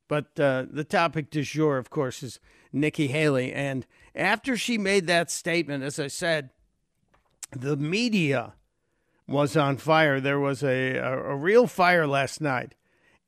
but 0.07 0.39
uh, 0.39 0.67
the 0.71 0.85
topic 0.85 1.29
du 1.29 1.43
jour, 1.43 1.77
of 1.77 1.91
course, 1.91 2.23
is 2.23 2.39
Nikki 2.73 3.09
Haley. 3.09 3.53
And 3.53 3.85
after 4.15 4.57
she 4.57 4.79
made 4.79 5.09
that 5.09 5.31
statement, 5.31 5.83
as 5.83 5.99
I 5.99 6.07
said, 6.07 6.51
the 7.51 7.77
media 7.77 8.55
was 9.27 9.57
on 9.57 9.77
fire. 9.77 10.21
There 10.21 10.41
was 10.41 10.63
a, 10.63 10.97
a, 10.97 11.33
a 11.33 11.37
real 11.37 11.67
fire 11.67 12.07
last 12.07 12.41
night. 12.41 12.75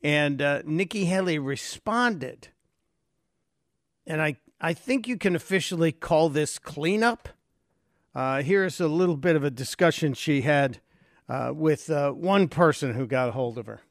And 0.02 0.40
uh, 0.40 0.62
Nikki 0.64 1.04
Haley 1.04 1.38
responded. 1.38 2.48
And 4.06 4.22
I, 4.22 4.37
I 4.61 4.72
think 4.72 5.06
you 5.06 5.18
can 5.18 5.37
officially 5.37 5.92
call 5.92 6.30
this 6.30 6.59
cleanup. 6.59 7.28
Uh, 8.14 8.42
here's 8.42 8.80
a 8.80 8.88
little 8.88 9.16
bit 9.16 9.37
of 9.37 9.44
a 9.44 9.50
discussion 9.50 10.14
she 10.14 10.40
had 10.40 10.80
uh, 11.28 11.52
with 11.54 11.90
uh, 11.90 12.11
one 12.11 12.48
person 12.48 12.94
who 12.94 13.06
got 13.06 13.28
a 13.28 13.33
hold 13.33 13.59
of 13.59 13.66
her. 13.66 13.83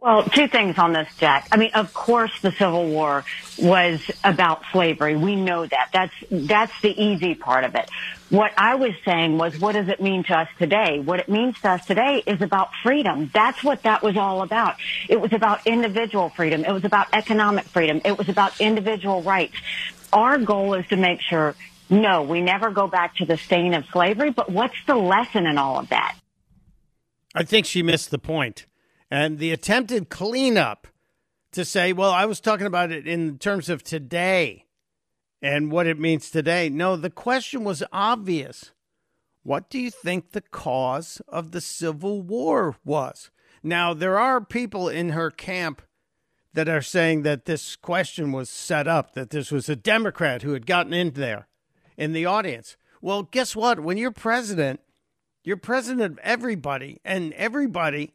Well, 0.00 0.22
two 0.22 0.48
things 0.48 0.78
on 0.78 0.94
this, 0.94 1.08
Jack. 1.18 1.46
I 1.52 1.58
mean, 1.58 1.72
of 1.74 1.92
course, 1.92 2.32
the 2.40 2.52
Civil 2.52 2.88
War 2.88 3.22
was 3.58 4.00
about 4.24 4.62
slavery. 4.72 5.14
We 5.14 5.36
know 5.36 5.66
that. 5.66 5.90
That's 5.92 6.14
that's 6.30 6.80
the 6.80 6.98
easy 6.98 7.34
part 7.34 7.64
of 7.64 7.74
it. 7.74 7.90
What 8.30 8.52
I 8.56 8.76
was 8.76 8.92
saying 9.04 9.36
was, 9.36 9.58
what 9.58 9.72
does 9.72 9.88
it 9.88 10.00
mean 10.00 10.24
to 10.24 10.38
us 10.38 10.48
today? 10.58 11.00
What 11.00 11.20
it 11.20 11.28
means 11.28 11.60
to 11.60 11.70
us 11.72 11.84
today 11.84 12.22
is 12.26 12.40
about 12.40 12.70
freedom. 12.82 13.30
That's 13.34 13.62
what 13.62 13.82
that 13.82 14.02
was 14.02 14.16
all 14.16 14.40
about. 14.40 14.76
It 15.06 15.20
was 15.20 15.34
about 15.34 15.66
individual 15.66 16.30
freedom. 16.30 16.64
It 16.64 16.72
was 16.72 16.86
about 16.86 17.08
economic 17.12 17.66
freedom. 17.66 18.00
It 18.02 18.16
was 18.16 18.30
about 18.30 18.58
individual 18.58 19.20
rights. 19.22 19.56
Our 20.14 20.38
goal 20.38 20.72
is 20.74 20.86
to 20.88 20.96
make 20.96 21.20
sure, 21.20 21.54
no, 21.90 22.22
we 22.22 22.40
never 22.40 22.70
go 22.70 22.86
back 22.86 23.16
to 23.16 23.26
the 23.26 23.36
stain 23.36 23.74
of 23.74 23.84
slavery. 23.92 24.30
But 24.30 24.50
what's 24.50 24.82
the 24.86 24.94
lesson 24.94 25.46
in 25.46 25.58
all 25.58 25.78
of 25.78 25.90
that? 25.90 26.16
I 27.34 27.42
think 27.42 27.66
she 27.66 27.82
missed 27.82 28.10
the 28.10 28.18
point 28.18 28.64
and 29.10 29.38
the 29.38 29.52
attempted 29.52 30.08
cleanup 30.08 30.86
to 31.52 31.64
say, 31.64 31.92
well, 31.92 32.12
I 32.12 32.26
was 32.26 32.40
talking 32.40 32.66
about 32.66 32.92
it 32.92 33.06
in 33.06 33.38
terms 33.38 33.68
of 33.68 33.82
today 33.82 34.66
and 35.42 35.72
what 35.72 35.86
it 35.86 35.98
means 35.98 36.30
today. 36.30 36.68
No, 36.68 36.96
the 36.96 37.10
question 37.10 37.64
was 37.64 37.82
obvious. 37.92 38.72
What 39.42 39.70
do 39.70 39.78
you 39.78 39.90
think 39.90 40.30
the 40.30 40.42
cause 40.42 41.20
of 41.26 41.50
the 41.50 41.60
Civil 41.60 42.22
War 42.22 42.76
was? 42.84 43.30
Now, 43.62 43.94
there 43.94 44.18
are 44.18 44.40
people 44.40 44.88
in 44.88 45.10
her 45.10 45.30
camp 45.30 45.82
that 46.52 46.68
are 46.68 46.82
saying 46.82 47.22
that 47.22 47.44
this 47.46 47.76
question 47.76 48.32
was 48.32 48.50
set 48.50 48.86
up, 48.86 49.14
that 49.14 49.30
this 49.30 49.50
was 49.50 49.68
a 49.68 49.76
Democrat 49.76 50.42
who 50.42 50.52
had 50.52 50.66
gotten 50.66 50.92
in 50.92 51.12
there 51.12 51.48
in 51.96 52.12
the 52.12 52.26
audience. 52.26 52.76
Well, 53.00 53.22
guess 53.22 53.56
what? 53.56 53.80
When 53.80 53.96
you're 53.96 54.10
president, 54.10 54.80
you're 55.42 55.56
president 55.56 56.12
of 56.12 56.18
everybody, 56.18 57.00
and 57.04 57.32
everybody 57.34 58.12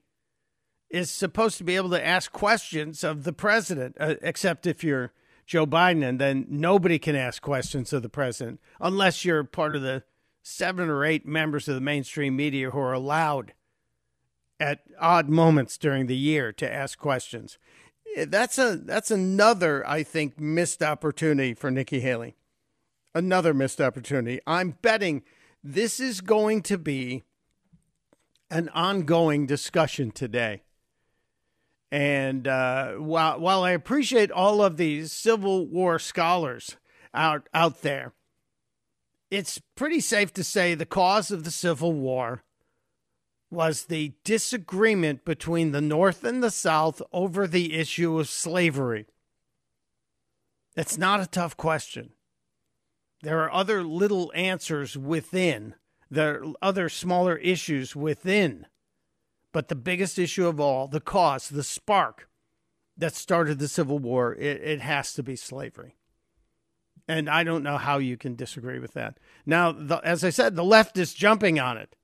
is 0.89 1.11
supposed 1.11 1.57
to 1.57 1.63
be 1.63 1.75
able 1.75 1.89
to 1.89 2.05
ask 2.05 2.31
questions 2.31 3.03
of 3.03 3.23
the 3.23 3.33
president, 3.33 3.95
uh, 3.99 4.15
except 4.21 4.65
if 4.65 4.83
you're 4.83 5.11
Joe 5.45 5.65
Biden, 5.65 6.07
and 6.07 6.19
then 6.19 6.45
nobody 6.49 6.97
can 6.97 7.15
ask 7.15 7.41
questions 7.41 7.93
of 7.93 8.01
the 8.01 8.09
president 8.09 8.59
unless 8.79 9.25
you're 9.25 9.43
part 9.43 9.75
of 9.75 9.81
the 9.81 10.03
seven 10.41 10.89
or 10.89 11.03
eight 11.03 11.25
members 11.25 11.67
of 11.67 11.75
the 11.75 11.81
mainstream 11.81 12.35
media 12.35 12.71
who 12.71 12.79
are 12.79 12.93
allowed 12.93 13.53
at 14.59 14.81
odd 14.99 15.29
moments 15.29 15.77
during 15.77 16.07
the 16.07 16.15
year 16.15 16.51
to 16.53 16.71
ask 16.71 16.97
questions. 16.97 17.57
That's 18.27 18.57
a 18.57 18.77
that's 18.77 19.11
another 19.11 19.87
I 19.87 20.03
think 20.03 20.39
missed 20.39 20.81
opportunity 20.81 21.53
for 21.53 21.69
Nikki 21.69 21.99
Haley. 21.99 22.37
Another 23.13 23.53
missed 23.53 23.81
opportunity. 23.81 24.39
I'm 24.47 24.77
betting 24.81 25.23
this 25.63 25.99
is 25.99 26.21
going 26.21 26.61
to 26.63 26.77
be 26.77 27.23
an 28.51 28.69
ongoing 28.69 29.47
discussion 29.47 30.11
today. 30.11 30.61
And 31.91 32.47
uh, 32.47 32.93
while 32.93 33.39
while 33.39 33.63
I 33.63 33.71
appreciate 33.71 34.31
all 34.31 34.61
of 34.61 34.77
these 34.77 35.11
Civil 35.11 35.67
War 35.67 35.99
scholars 35.99 36.77
out 37.13 37.47
out 37.53 37.81
there, 37.81 38.13
it's 39.29 39.61
pretty 39.75 39.99
safe 39.99 40.33
to 40.33 40.43
say 40.43 40.75
the 40.75 40.85
cause 40.85 41.31
of 41.31 41.43
the 41.43 41.51
Civil 41.51 41.93
War 41.93 42.43
was 43.51 43.85
the 43.85 44.13
disagreement 44.23 45.23
between 45.23 45.71
the 45.71 45.81
North 45.81 46.23
and 46.23 46.43
the 46.43 46.51
South 46.51 47.01
over 47.11 47.47
the 47.47 47.75
issue 47.75 48.19
of 48.19 48.27
slavery. 48.27 49.05
That's 50.75 50.97
not 50.97 51.21
a 51.21 51.27
tough 51.27 51.55
question. 51.55 52.09
There 53.21 53.41
are 53.41 53.53
other 53.53 53.83
little 53.83 54.31
answers 54.35 54.97
within. 54.97 55.75
There 56.11 56.43
are 56.43 56.53
other 56.61 56.89
smaller 56.89 57.37
issues 57.37 57.95
within 57.95 58.67
but 59.55 59.69
the 59.69 59.75
biggest 59.75 60.19
issue 60.19 60.47
of 60.47 60.59
all, 60.59 60.85
the 60.85 60.99
cause, 60.99 61.47
the 61.47 61.63
spark 61.63 62.27
that 62.97 63.15
started 63.15 63.57
the 63.57 63.69
Civil 63.69 63.99
War, 63.99 64.35
it, 64.35 64.59
it 64.61 64.81
has 64.81 65.13
to 65.13 65.23
be 65.23 65.37
slavery. 65.37 65.95
And 67.07 67.29
I 67.29 67.45
don't 67.45 67.63
know 67.63 67.77
how 67.77 67.97
you 67.97 68.17
can 68.17 68.35
disagree 68.35 68.79
with 68.79 68.91
that. 68.95 69.17
Now, 69.45 69.71
the, 69.71 70.01
as 70.03 70.25
I 70.25 70.29
said, 70.29 70.57
the 70.57 70.63
left 70.65 70.97
is 70.97 71.13
jumping 71.13 71.57
on 71.57 71.77
it. 71.77 71.95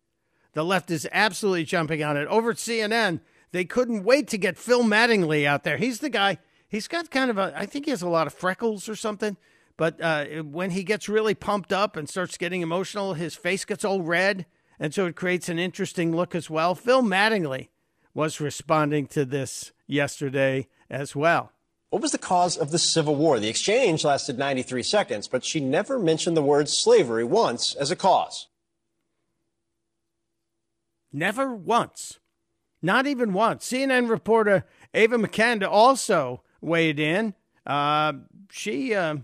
The 0.54 0.64
left 0.64 0.90
is 0.92 1.06
absolutely 1.12 1.66
jumping 1.66 2.02
on 2.02 2.16
it. 2.16 2.26
Over 2.30 2.52
at 2.52 2.56
CNN, 2.56 3.20
they 3.52 3.66
couldn't 3.66 4.06
wait 4.06 4.30
to 4.30 4.38
get 4.38 4.58
Phil 4.58 4.86
Mattingly 4.86 5.46
out 5.46 5.66
there. 5.66 5.76
He's 5.76 6.00
the 6.00 6.10
guy. 6.10 6.38
He's 6.70 6.88
got 6.88 7.12
kind 7.12 7.30
of 7.30 7.38
a, 7.38 7.52
I 7.54 7.66
think 7.66 7.84
he 7.84 7.92
has 7.92 8.02
a 8.02 8.08
lot 8.08 8.28
of 8.28 8.34
freckles 8.34 8.88
or 8.88 8.96
something. 8.96 9.36
But 9.76 10.00
uh, 10.00 10.26
when 10.44 10.70
he 10.70 10.86
gets 10.86 11.10
really 11.10 11.36
pumped 11.36 11.74
up 11.74 11.98
and 11.98 12.08
starts 12.08 12.38
getting 12.38 12.62
emotional, 12.62 13.16
his 13.16 13.36
face 13.36 13.66
gets 13.66 13.84
all 13.84 14.02
red 14.02 14.46
and 14.82 14.96
so 14.96 15.06
it 15.06 15.16
creates 15.16 15.48
an 15.48 15.60
interesting 15.60 16.14
look 16.14 16.34
as 16.34 16.50
well. 16.50 16.74
Phil 16.74 17.04
Mattingly 17.04 17.70
was 18.16 18.42
responding 18.42 19.06
to 19.08 19.24
this 19.24 19.72
yesterday 19.86 20.68
as 20.90 21.16
well. 21.16 21.52
What 21.92 22.02
was 22.02 22.14
the 22.14 22.18
cause 22.18 22.58
of 22.58 22.72
the 22.72 22.80
Civil 22.80 23.16
War? 23.16 23.40
The 23.40 23.48
exchange 23.48 24.04
lasted 24.04 24.40
93 24.40 24.82
seconds, 24.82 25.28
but 25.28 25.46
she 25.46 25.60
never 25.60 26.00
mentioned 26.00 26.36
the 26.36 26.42
word 26.42 26.68
slavery 26.68 27.24
once 27.24 27.76
as 27.76 27.92
a 27.92 27.96
cause. 27.96 28.48
Never 31.14 31.54
once. 31.54 32.20
Not 32.82 33.06
even 33.06 33.34
once. 33.34 33.70
CNN 33.70 34.10
reporter 34.10 34.66
Ava 34.96 35.18
McKend 35.18 35.68
also 35.68 36.42
weighed 36.60 37.00
in. 37.00 37.36
Uh, 37.68 38.14
she 38.50 38.96
uh, 38.96 39.18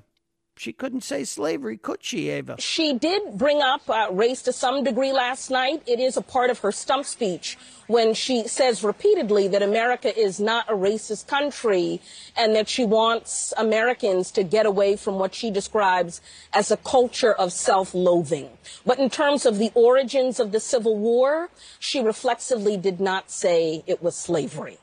she 0.59 0.73
couldn't 0.73 1.01
say 1.01 1.23
slavery, 1.23 1.77
could 1.77 2.03
she, 2.03 2.29
Ava? 2.29 2.55
She 2.59 2.93
did 2.93 3.37
bring 3.37 3.61
up 3.61 3.89
uh, 3.89 4.07
race 4.11 4.41
to 4.43 4.53
some 4.53 4.83
degree 4.83 5.11
last 5.11 5.49
night. 5.49 5.83
It 5.85 5.99
is 5.99 6.17
a 6.17 6.21
part 6.21 6.49
of 6.49 6.59
her 6.59 6.71
stump 6.71 7.05
speech 7.05 7.57
when 7.87 8.13
she 8.13 8.47
says 8.47 8.83
repeatedly 8.83 9.47
that 9.49 9.61
America 9.61 10.17
is 10.17 10.39
not 10.39 10.69
a 10.69 10.73
racist 10.73 11.27
country 11.27 12.01
and 12.35 12.55
that 12.55 12.67
she 12.67 12.85
wants 12.85 13.53
Americans 13.57 14.31
to 14.31 14.43
get 14.43 14.65
away 14.65 14.95
from 14.95 15.19
what 15.19 15.33
she 15.33 15.49
describes 15.49 16.21
as 16.53 16.71
a 16.71 16.77
culture 16.77 17.33
of 17.33 17.53
self-loathing. 17.53 18.49
But 18.85 18.99
in 18.99 19.09
terms 19.09 19.45
of 19.45 19.57
the 19.57 19.71
origins 19.73 20.39
of 20.39 20.51
the 20.51 20.59
Civil 20.59 20.97
War, 20.97 21.49
she 21.79 22.01
reflexively 22.01 22.77
did 22.77 22.99
not 22.99 23.31
say 23.31 23.83
it 23.87 24.03
was 24.03 24.15
slavery. 24.15 24.77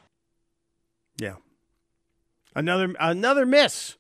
Yeah. 1.18 1.36
Another 2.54 2.94
another 3.00 3.44
miss. 3.44 3.96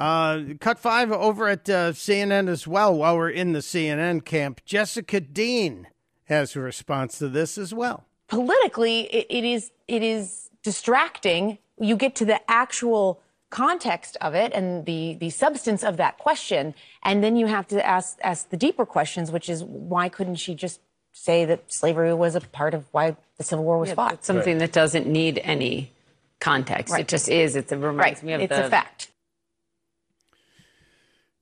Uh, 0.00 0.54
cut 0.60 0.78
five 0.78 1.12
over 1.12 1.46
at 1.46 1.68
uh, 1.68 1.92
CNN 1.92 2.48
as 2.48 2.66
well. 2.66 2.94
While 2.96 3.18
we're 3.18 3.28
in 3.28 3.52
the 3.52 3.58
CNN 3.58 4.24
camp, 4.24 4.62
Jessica 4.64 5.20
Dean 5.20 5.88
has 6.24 6.56
a 6.56 6.60
response 6.60 7.18
to 7.18 7.28
this 7.28 7.58
as 7.58 7.74
well. 7.74 8.06
Politically, 8.26 9.00
it, 9.14 9.26
it 9.28 9.44
is 9.44 9.70
it 9.86 10.02
is 10.02 10.48
distracting. 10.62 11.58
You 11.78 11.96
get 11.96 12.14
to 12.16 12.24
the 12.24 12.40
actual 12.50 13.20
context 13.50 14.16
of 14.22 14.34
it 14.34 14.52
and 14.54 14.86
the 14.86 15.14
the 15.20 15.28
substance 15.28 15.84
of 15.84 15.98
that 15.98 16.16
question, 16.16 16.74
and 17.02 17.22
then 17.22 17.36
you 17.36 17.46
have 17.46 17.66
to 17.68 17.86
ask 17.86 18.16
ask 18.22 18.48
the 18.48 18.56
deeper 18.56 18.86
questions, 18.86 19.30
which 19.30 19.50
is 19.50 19.62
why 19.64 20.08
couldn't 20.08 20.36
she 20.36 20.54
just 20.54 20.80
say 21.12 21.44
that 21.44 21.70
slavery 21.70 22.14
was 22.14 22.34
a 22.36 22.40
part 22.40 22.72
of 22.72 22.86
why 22.92 23.16
the 23.36 23.44
Civil 23.44 23.66
War 23.66 23.78
was 23.78 23.90
Yeah, 23.90 23.96
fought? 23.96 24.12
It's 24.14 24.26
something 24.26 24.56
that 24.58 24.72
doesn't 24.72 25.06
need 25.06 25.38
any 25.44 25.92
context. 26.38 26.90
Right. 26.92 27.02
It 27.02 27.08
just 27.08 27.28
is. 27.28 27.54
It 27.54 27.70
reminds 27.70 27.98
Right. 27.98 28.22
me 28.22 28.32
of 28.32 28.40
It's 28.40 28.56
the 28.56 28.64
a 28.66 28.70
fact. 28.70 29.08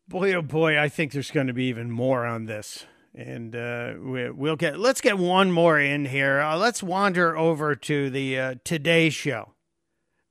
Boy, 0.09 0.33
oh 0.33 0.40
boy, 0.40 0.79
I 0.81 0.88
think 0.88 1.12
there's 1.12 1.31
going 1.31 1.49
to 1.49 1.53
be 1.53 1.64
even 1.64 1.90
more 1.90 2.25
on 2.25 2.47
this. 2.47 2.87
And 3.14 3.55
uh, 3.55 3.92
we, 4.01 4.31
we'll 4.31 4.57
get, 4.57 4.79
let's 4.79 5.03
get 5.03 5.18
one 5.18 5.51
more 5.53 5.79
in 5.79 6.07
here. 6.07 6.40
Uh, 6.40 6.57
let's 6.57 6.83
wander 6.83 7.37
over 7.37 7.75
to 7.75 8.09
the 8.09 8.38
uh, 8.38 8.55
Today 8.64 9.11
Show, 9.11 9.53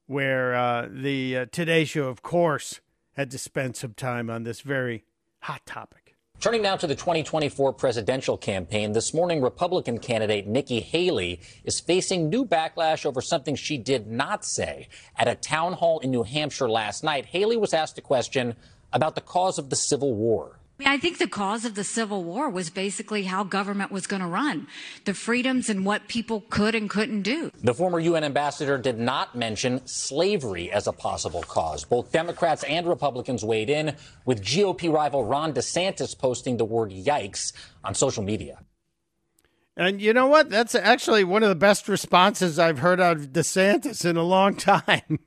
where 0.07 0.55
uh, 0.55 0.87
the 0.91 1.37
uh, 1.37 1.45
Today 1.51 1.85
Show, 1.85 2.07
of 2.07 2.23
course, 2.23 2.81
had 3.13 3.29
to 3.29 3.37
spend 3.37 3.75
some 3.75 3.93
time 3.93 4.31
on 4.31 4.41
this 4.41 4.61
very 4.61 5.03
hot 5.41 5.63
topic. 5.67 6.15
Turning 6.39 6.63
now 6.63 6.75
to 6.75 6.87
the 6.87 6.95
2024 6.95 7.73
presidential 7.73 8.37
campaign, 8.37 8.93
this 8.93 9.13
morning 9.13 9.41
Republican 9.41 9.99
candidate 9.99 10.47
Nikki 10.47 10.79
Haley 10.79 11.39
is 11.63 11.79
facing 11.79 12.29
new 12.29 12.45
backlash 12.45 13.05
over 13.05 13.21
something 13.21 13.55
she 13.55 13.77
did 13.77 14.07
not 14.07 14.43
say. 14.43 14.87
At 15.15 15.27
a 15.27 15.35
town 15.35 15.73
hall 15.73 15.99
in 15.99 16.09
New 16.09 16.23
Hampshire 16.23 16.69
last 16.69 17.03
night, 17.03 17.27
Haley 17.27 17.57
was 17.57 17.73
asked 17.73 17.97
a 17.97 18.01
question 18.01 18.55
about 18.93 19.15
the 19.15 19.21
cause 19.21 19.57
of 19.57 19.69
the 19.69 19.75
Civil 19.75 20.13
War. 20.13 20.59
I 20.79 20.83
mean, 20.83 20.89
I 20.89 20.97
think 20.99 21.17
the 21.17 21.27
cause 21.27 21.65
of 21.65 21.73
the 21.73 21.83
Civil 21.83 22.23
War 22.23 22.51
was 22.51 22.69
basically 22.69 23.23
how 23.23 23.43
government 23.43 23.91
was 23.91 24.05
going 24.05 24.21
to 24.21 24.27
run, 24.27 24.67
the 25.05 25.15
freedoms 25.15 25.69
and 25.69 25.83
what 25.83 26.07
people 26.07 26.41
could 26.51 26.75
and 26.75 26.87
couldn't 26.87 27.23
do. 27.23 27.51
The 27.63 27.73
former 27.73 27.99
UN 27.99 28.23
ambassador 28.23 28.77
did 28.77 28.99
not 28.99 29.35
mention 29.35 29.85
slavery 29.87 30.71
as 30.71 30.85
a 30.85 30.91
possible 30.91 31.41
cause. 31.41 31.83
Both 31.83 32.11
Democrats 32.11 32.63
and 32.63 32.85
Republicans 32.85 33.43
weighed 33.43 33.71
in, 33.71 33.95
with 34.25 34.43
GOP 34.43 34.93
rival 34.93 35.25
Ron 35.25 35.53
DeSantis 35.53 36.15
posting 36.15 36.57
the 36.57 36.65
word 36.65 36.91
yikes 36.91 37.53
on 37.83 37.95
social 37.95 38.21
media. 38.21 38.59
And 39.75 39.99
you 39.99 40.13
know 40.13 40.27
what? 40.27 40.51
That's 40.51 40.75
actually 40.75 41.23
one 41.23 41.41
of 41.41 41.49
the 41.49 41.55
best 41.55 41.87
responses 41.87 42.59
I've 42.59 42.79
heard 42.79 42.99
out 43.01 43.17
of 43.17 43.27
DeSantis 43.29 44.05
in 44.05 44.15
a 44.15 44.23
long 44.23 44.55
time. 44.57 45.19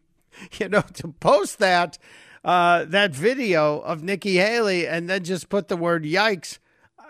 you 0.58 0.68
know, 0.68 0.82
to 0.94 1.08
post 1.08 1.58
that 1.58 1.98
uh, 2.44 2.84
that 2.86 3.14
video 3.14 3.80
of 3.80 4.02
Nikki 4.02 4.36
Haley 4.36 4.86
and 4.86 5.08
then 5.08 5.24
just 5.24 5.48
put 5.48 5.68
the 5.68 5.76
word 5.76 6.04
"yikes." 6.04 6.58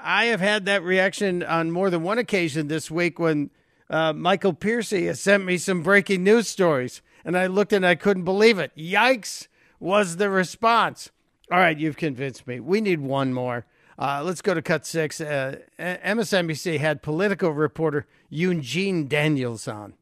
I 0.02 0.26
have 0.26 0.40
had 0.40 0.64
that 0.66 0.82
reaction 0.82 1.42
on 1.42 1.70
more 1.70 1.90
than 1.90 2.02
one 2.02 2.18
occasion 2.18 2.68
this 2.68 2.90
week 2.90 3.18
when 3.18 3.50
uh, 3.90 4.12
Michael 4.12 4.54
Piercy 4.54 5.06
has 5.06 5.20
sent 5.20 5.44
me 5.44 5.58
some 5.58 5.82
breaking 5.82 6.24
news 6.24 6.48
stories, 6.48 7.02
and 7.24 7.36
I 7.36 7.46
looked 7.46 7.72
and 7.72 7.86
I 7.86 7.96
couldn't 7.96 8.24
believe 8.24 8.58
it. 8.58 8.72
Yikes 8.76 9.48
was 9.78 10.16
the 10.16 10.30
response. 10.30 11.10
All 11.50 11.58
right, 11.58 11.78
you've 11.78 11.96
convinced 11.96 12.46
me. 12.46 12.60
We 12.60 12.80
need 12.80 13.00
one 13.00 13.34
more. 13.34 13.66
Uh, 13.98 14.22
let's 14.24 14.40
go 14.40 14.54
to 14.54 14.62
cut 14.62 14.86
six. 14.86 15.20
Uh, 15.20 15.56
MSNBC 15.78 16.78
had 16.78 17.02
political 17.02 17.50
reporter 17.50 18.06
Eugene 18.30 19.08
Daniels 19.08 19.68
on. 19.68 19.94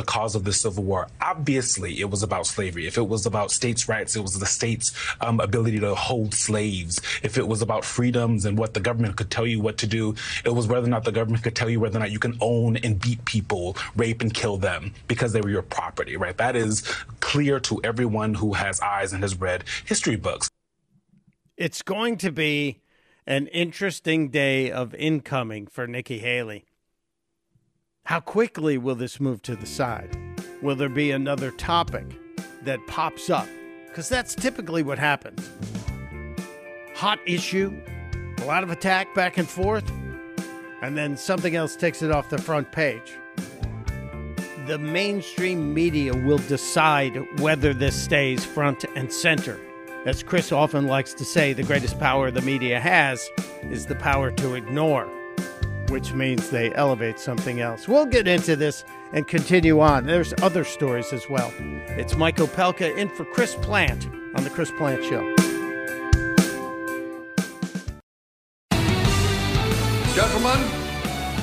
The 0.00 0.06
cause 0.06 0.34
of 0.34 0.44
the 0.44 0.52
Civil 0.52 0.84
War. 0.84 1.08
Obviously, 1.20 2.00
it 2.00 2.08
was 2.08 2.22
about 2.22 2.46
slavery. 2.46 2.86
If 2.86 2.96
it 2.96 3.06
was 3.06 3.26
about 3.26 3.50
states' 3.50 3.86
rights, 3.86 4.16
it 4.16 4.22
was 4.22 4.38
the 4.38 4.46
state's 4.46 4.94
um, 5.20 5.40
ability 5.40 5.78
to 5.80 5.94
hold 5.94 6.32
slaves. 6.32 7.02
If 7.22 7.36
it 7.36 7.46
was 7.46 7.60
about 7.60 7.84
freedoms 7.84 8.46
and 8.46 8.56
what 8.56 8.72
the 8.72 8.80
government 8.80 9.16
could 9.16 9.30
tell 9.30 9.46
you 9.46 9.60
what 9.60 9.76
to 9.78 9.86
do, 9.86 10.14
it 10.42 10.54
was 10.54 10.66
whether 10.66 10.86
or 10.86 10.90
not 10.90 11.04
the 11.04 11.12
government 11.12 11.44
could 11.44 11.54
tell 11.54 11.68
you 11.68 11.80
whether 11.80 11.98
or 11.98 12.00
not 12.00 12.10
you 12.10 12.18
can 12.18 12.38
own 12.40 12.78
and 12.78 12.98
beat 12.98 13.22
people, 13.26 13.76
rape 13.94 14.22
and 14.22 14.32
kill 14.32 14.56
them 14.56 14.94
because 15.06 15.34
they 15.34 15.42
were 15.42 15.50
your 15.50 15.60
property, 15.60 16.16
right? 16.16 16.38
That 16.38 16.56
is 16.56 16.80
clear 17.20 17.60
to 17.60 17.78
everyone 17.84 18.32
who 18.32 18.54
has 18.54 18.80
eyes 18.80 19.12
and 19.12 19.22
has 19.22 19.38
read 19.38 19.64
history 19.84 20.16
books. 20.16 20.48
It's 21.58 21.82
going 21.82 22.16
to 22.18 22.32
be 22.32 22.80
an 23.26 23.48
interesting 23.48 24.30
day 24.30 24.70
of 24.70 24.94
incoming 24.94 25.66
for 25.66 25.86
Nikki 25.86 26.20
Haley. 26.20 26.64
How 28.10 28.18
quickly 28.18 28.76
will 28.76 28.96
this 28.96 29.20
move 29.20 29.40
to 29.42 29.54
the 29.54 29.66
side? 29.66 30.18
Will 30.62 30.74
there 30.74 30.88
be 30.88 31.12
another 31.12 31.52
topic 31.52 32.04
that 32.62 32.84
pops 32.88 33.30
up? 33.30 33.46
Because 33.86 34.08
that's 34.08 34.34
typically 34.34 34.82
what 34.82 34.98
happens. 34.98 35.48
Hot 36.96 37.20
issue, 37.24 37.72
a 38.38 38.44
lot 38.46 38.64
of 38.64 38.70
attack 38.72 39.14
back 39.14 39.38
and 39.38 39.48
forth, 39.48 39.88
and 40.82 40.98
then 40.98 41.16
something 41.16 41.54
else 41.54 41.76
takes 41.76 42.02
it 42.02 42.10
off 42.10 42.30
the 42.30 42.38
front 42.38 42.72
page. 42.72 43.12
The 44.66 44.78
mainstream 44.78 45.72
media 45.72 46.12
will 46.12 46.38
decide 46.38 47.16
whether 47.38 47.72
this 47.72 47.94
stays 47.94 48.44
front 48.44 48.84
and 48.96 49.12
center. 49.12 49.60
As 50.04 50.24
Chris 50.24 50.50
often 50.50 50.88
likes 50.88 51.14
to 51.14 51.24
say, 51.24 51.52
the 51.52 51.62
greatest 51.62 51.96
power 52.00 52.32
the 52.32 52.42
media 52.42 52.80
has 52.80 53.30
is 53.62 53.86
the 53.86 53.94
power 53.94 54.32
to 54.32 54.54
ignore, 54.54 55.08
which 55.90 56.12
means 56.14 56.50
they 56.50 56.72
elevate 56.74 57.18
something 57.18 57.60
else. 57.60 57.88
We'll 57.88 58.06
get 58.06 58.28
into 58.28 58.54
this 58.54 58.84
and 59.12 59.26
continue 59.26 59.80
on. 59.80 60.06
There's 60.06 60.32
other 60.40 60.64
stories 60.64 61.12
as 61.12 61.28
well. 61.28 61.52
It's 61.98 62.16
Mike 62.16 62.36
Opelka 62.36 62.96
in 62.96 63.08
for 63.08 63.24
Chris 63.24 63.56
Plante 63.56 64.06
on 64.36 64.44
The 64.44 64.50
Chris 64.50 64.70
Plante 64.70 65.04
Show. 65.04 65.34
Gentlemen, 70.14 70.68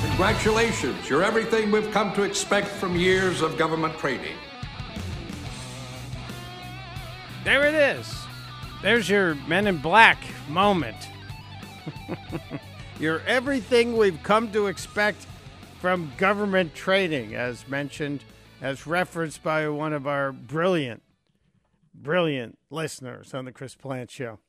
congratulations. 0.08 1.08
You're 1.10 1.22
everything 1.22 1.70
we've 1.70 1.90
come 1.90 2.14
to 2.14 2.22
expect 2.22 2.68
from 2.68 2.96
years 2.96 3.42
of 3.42 3.58
government 3.58 3.98
training. 3.98 4.36
There 7.44 7.66
it 7.66 7.74
is. 7.74 8.12
There's 8.82 9.10
your 9.10 9.34
Men 9.46 9.66
in 9.66 9.78
Black 9.78 10.18
moment. 10.48 10.96
You're 13.00 13.22
everything 13.28 13.96
we've 13.96 14.20
come 14.24 14.50
to 14.50 14.66
expect 14.66 15.24
from 15.80 16.12
government 16.18 16.74
training, 16.74 17.32
as 17.36 17.68
mentioned, 17.68 18.24
as 18.60 18.88
referenced 18.88 19.40
by 19.44 19.68
one 19.68 19.92
of 19.92 20.08
our 20.08 20.32
brilliant, 20.32 21.02
brilliant 21.94 22.58
listeners 22.70 23.32
on 23.34 23.44
the 23.44 23.52
Chris 23.52 23.76
Plante 23.76 24.10
Show. 24.10 24.40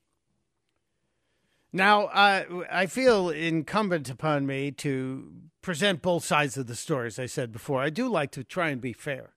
Now, 1.71 2.05
uh, 2.05 2.63
I 2.71 2.87
feel 2.87 3.29
incumbent 3.29 4.09
upon 4.09 4.47
me 4.47 4.71
to 4.71 5.31
present 5.61 6.01
both 6.01 6.25
sides 6.25 6.57
of 6.57 6.65
the 6.65 6.75
story, 6.75 7.05
as 7.05 7.19
I 7.19 7.27
said 7.27 7.51
before. 7.51 7.83
I 7.83 7.91
do 7.91 8.09
like 8.09 8.31
to 8.31 8.43
try 8.43 8.69
and 8.69 8.81
be 8.81 8.93
fair. 8.93 9.33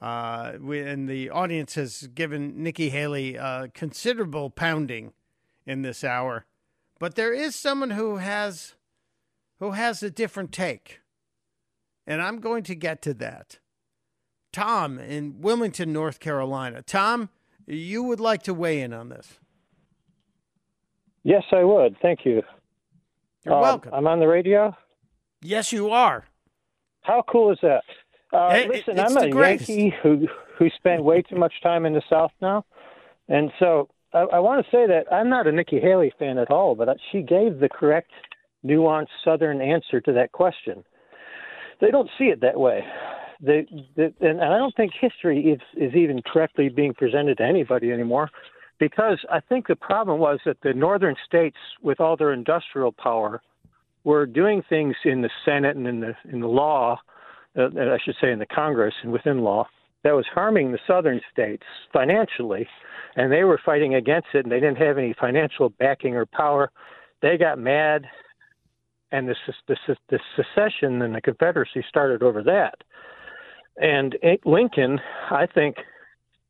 Uh, 0.00 0.52
we, 0.60 0.78
and 0.78 1.08
the 1.08 1.30
audience 1.30 1.74
has 1.74 2.06
given 2.14 2.62
Nikki 2.62 2.90
Haley 2.90 3.36
uh, 3.36 3.66
considerable 3.74 4.48
pounding 4.48 5.12
in 5.66 5.82
this 5.82 6.04
hour, 6.04 6.46
but 6.98 7.14
there 7.14 7.32
is 7.32 7.54
someone 7.54 7.90
who 7.90 8.16
has 8.16 8.74
who 9.58 9.72
has 9.72 10.02
a 10.02 10.10
different 10.10 10.52
take, 10.52 11.00
and 12.06 12.20
I'm 12.22 12.40
going 12.40 12.62
to 12.64 12.74
get 12.74 13.00
to 13.02 13.14
that. 13.14 13.58
Tom 14.52 14.98
in 14.98 15.40
Wilmington, 15.40 15.92
North 15.92 16.20
Carolina. 16.20 16.82
Tom, 16.82 17.28
you 17.66 18.02
would 18.02 18.20
like 18.20 18.42
to 18.44 18.54
weigh 18.54 18.80
in 18.80 18.92
on 18.92 19.08
this? 19.08 19.38
Yes, 21.22 21.42
I 21.52 21.64
would. 21.64 21.96
Thank 22.00 22.24
you. 22.24 22.42
You're 23.44 23.54
Um, 23.54 23.60
welcome. 23.60 23.92
I'm 23.94 24.06
on 24.06 24.20
the 24.20 24.28
radio. 24.28 24.76
Yes, 25.42 25.72
you 25.72 25.90
are. 25.90 26.24
How 27.02 27.22
cool 27.28 27.52
is 27.52 27.58
that? 27.62 27.82
Uh, 28.32 28.52
It- 28.56 28.68
listen, 28.68 28.98
I'm 28.98 29.16
a 29.16 29.30
greatest. 29.30 29.68
Yankee 29.68 29.96
who 30.02 30.26
who 30.58 30.70
spent 30.70 31.04
way 31.04 31.20
too 31.22 31.36
much 31.36 31.52
time 31.62 31.84
in 31.84 31.92
the 31.92 32.02
South 32.08 32.32
now, 32.40 32.64
and 33.28 33.52
so 33.58 33.88
I, 34.16 34.36
I 34.36 34.38
want 34.38 34.64
to 34.64 34.70
say 34.70 34.86
that 34.86 35.04
I'm 35.12 35.28
not 35.28 35.46
a 35.46 35.52
Nikki 35.52 35.78
Haley 35.80 36.12
fan 36.18 36.38
at 36.38 36.50
all, 36.50 36.74
but 36.74 36.88
she 37.12 37.20
gave 37.22 37.60
the 37.60 37.68
correct, 37.68 38.10
nuanced 38.64 39.08
Southern 39.24 39.60
answer 39.60 40.00
to 40.00 40.12
that 40.12 40.32
question. 40.32 40.82
They 41.80 41.90
don't 41.90 42.10
see 42.18 42.26
it 42.26 42.40
that 42.40 42.58
way. 42.58 42.80
They, 43.40 43.66
they, 43.96 44.08
and 44.20 44.40
I 44.40 44.56
don't 44.56 44.74
think 44.74 44.92
history 44.98 45.40
is, 45.54 45.60
is 45.76 45.94
even 45.94 46.22
correctly 46.22 46.68
being 46.70 46.94
presented 46.94 47.36
to 47.38 47.44
anybody 47.44 47.92
anymore. 47.92 48.30
because 48.78 49.18
I 49.30 49.40
think 49.40 49.66
the 49.66 49.76
problem 49.76 50.18
was 50.18 50.38
that 50.44 50.58
the 50.62 50.72
northern 50.72 51.16
states, 51.26 51.56
with 51.82 52.00
all 52.00 52.16
their 52.16 52.32
industrial 52.32 52.92
power, 52.92 53.42
were 54.04 54.26
doing 54.26 54.62
things 54.68 54.94
in 55.04 55.22
the 55.22 55.30
Senate 55.44 55.76
and 55.76 55.86
in 55.86 56.00
the 56.00 56.12
in 56.32 56.40
the 56.40 56.48
law, 56.48 56.98
uh, 57.58 57.68
I 57.76 57.98
should 58.04 58.14
say 58.20 58.30
in 58.30 58.38
the 58.38 58.46
Congress 58.46 58.94
and 59.02 59.12
within 59.12 59.40
law, 59.40 59.66
that 60.06 60.14
was 60.14 60.26
harming 60.32 60.70
the 60.70 60.78
southern 60.86 61.20
states 61.32 61.64
financially, 61.92 62.68
and 63.16 63.32
they 63.32 63.42
were 63.42 63.60
fighting 63.64 63.96
against 63.96 64.28
it, 64.34 64.44
and 64.44 64.52
they 64.52 64.60
didn't 64.60 64.76
have 64.76 64.98
any 64.98 65.12
financial 65.20 65.70
backing 65.80 66.14
or 66.14 66.24
power. 66.26 66.70
They 67.22 67.36
got 67.36 67.58
mad, 67.58 68.04
and 69.10 69.28
the 69.28 69.34
the, 69.66 69.96
the 70.08 70.20
secession 70.36 71.02
and 71.02 71.12
the 71.12 71.20
Confederacy 71.20 71.84
started 71.88 72.22
over 72.22 72.44
that. 72.44 72.76
And 73.78 74.16
Lincoln, 74.44 75.00
I 75.28 75.46
think, 75.52 75.74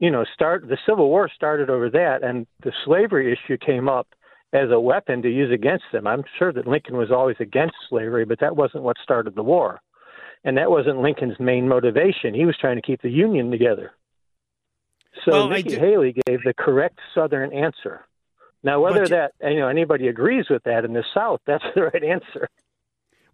you 0.00 0.10
know, 0.10 0.26
start 0.34 0.68
the 0.68 0.76
Civil 0.86 1.08
War 1.08 1.30
started 1.34 1.70
over 1.70 1.88
that, 1.88 2.22
and 2.22 2.46
the 2.62 2.72
slavery 2.84 3.32
issue 3.32 3.56
came 3.56 3.88
up 3.88 4.08
as 4.52 4.70
a 4.70 4.78
weapon 4.78 5.22
to 5.22 5.30
use 5.30 5.50
against 5.50 5.84
them. 5.94 6.06
I'm 6.06 6.24
sure 6.38 6.52
that 6.52 6.66
Lincoln 6.66 6.98
was 6.98 7.10
always 7.10 7.36
against 7.40 7.74
slavery, 7.88 8.26
but 8.26 8.38
that 8.40 8.54
wasn't 8.54 8.84
what 8.84 8.98
started 9.02 9.34
the 9.34 9.42
war. 9.42 9.80
And 10.46 10.56
that 10.58 10.70
wasn't 10.70 11.02
Lincoln's 11.02 11.38
main 11.40 11.66
motivation. 11.68 12.32
He 12.32 12.46
was 12.46 12.56
trying 12.58 12.76
to 12.76 12.82
keep 12.82 13.02
the 13.02 13.10
Union 13.10 13.50
together. 13.50 13.90
So 15.24 15.32
Well, 15.32 15.48
Nikki 15.48 15.70
do- 15.70 15.78
Haley 15.80 16.14
gave 16.24 16.44
the 16.44 16.54
correct 16.54 17.00
Southern 17.14 17.52
answer. 17.52 18.06
Now, 18.62 18.80
whether 18.80 19.00
But- 19.00 19.10
that 19.10 19.32
you 19.50 19.58
know 19.58 19.66
anybody 19.68 20.06
agrees 20.06 20.48
with 20.48 20.62
that 20.62 20.84
in 20.84 20.92
the 20.92 21.04
South, 21.12 21.40
that's 21.46 21.64
the 21.74 21.82
right 21.92 22.04
answer. 22.04 22.48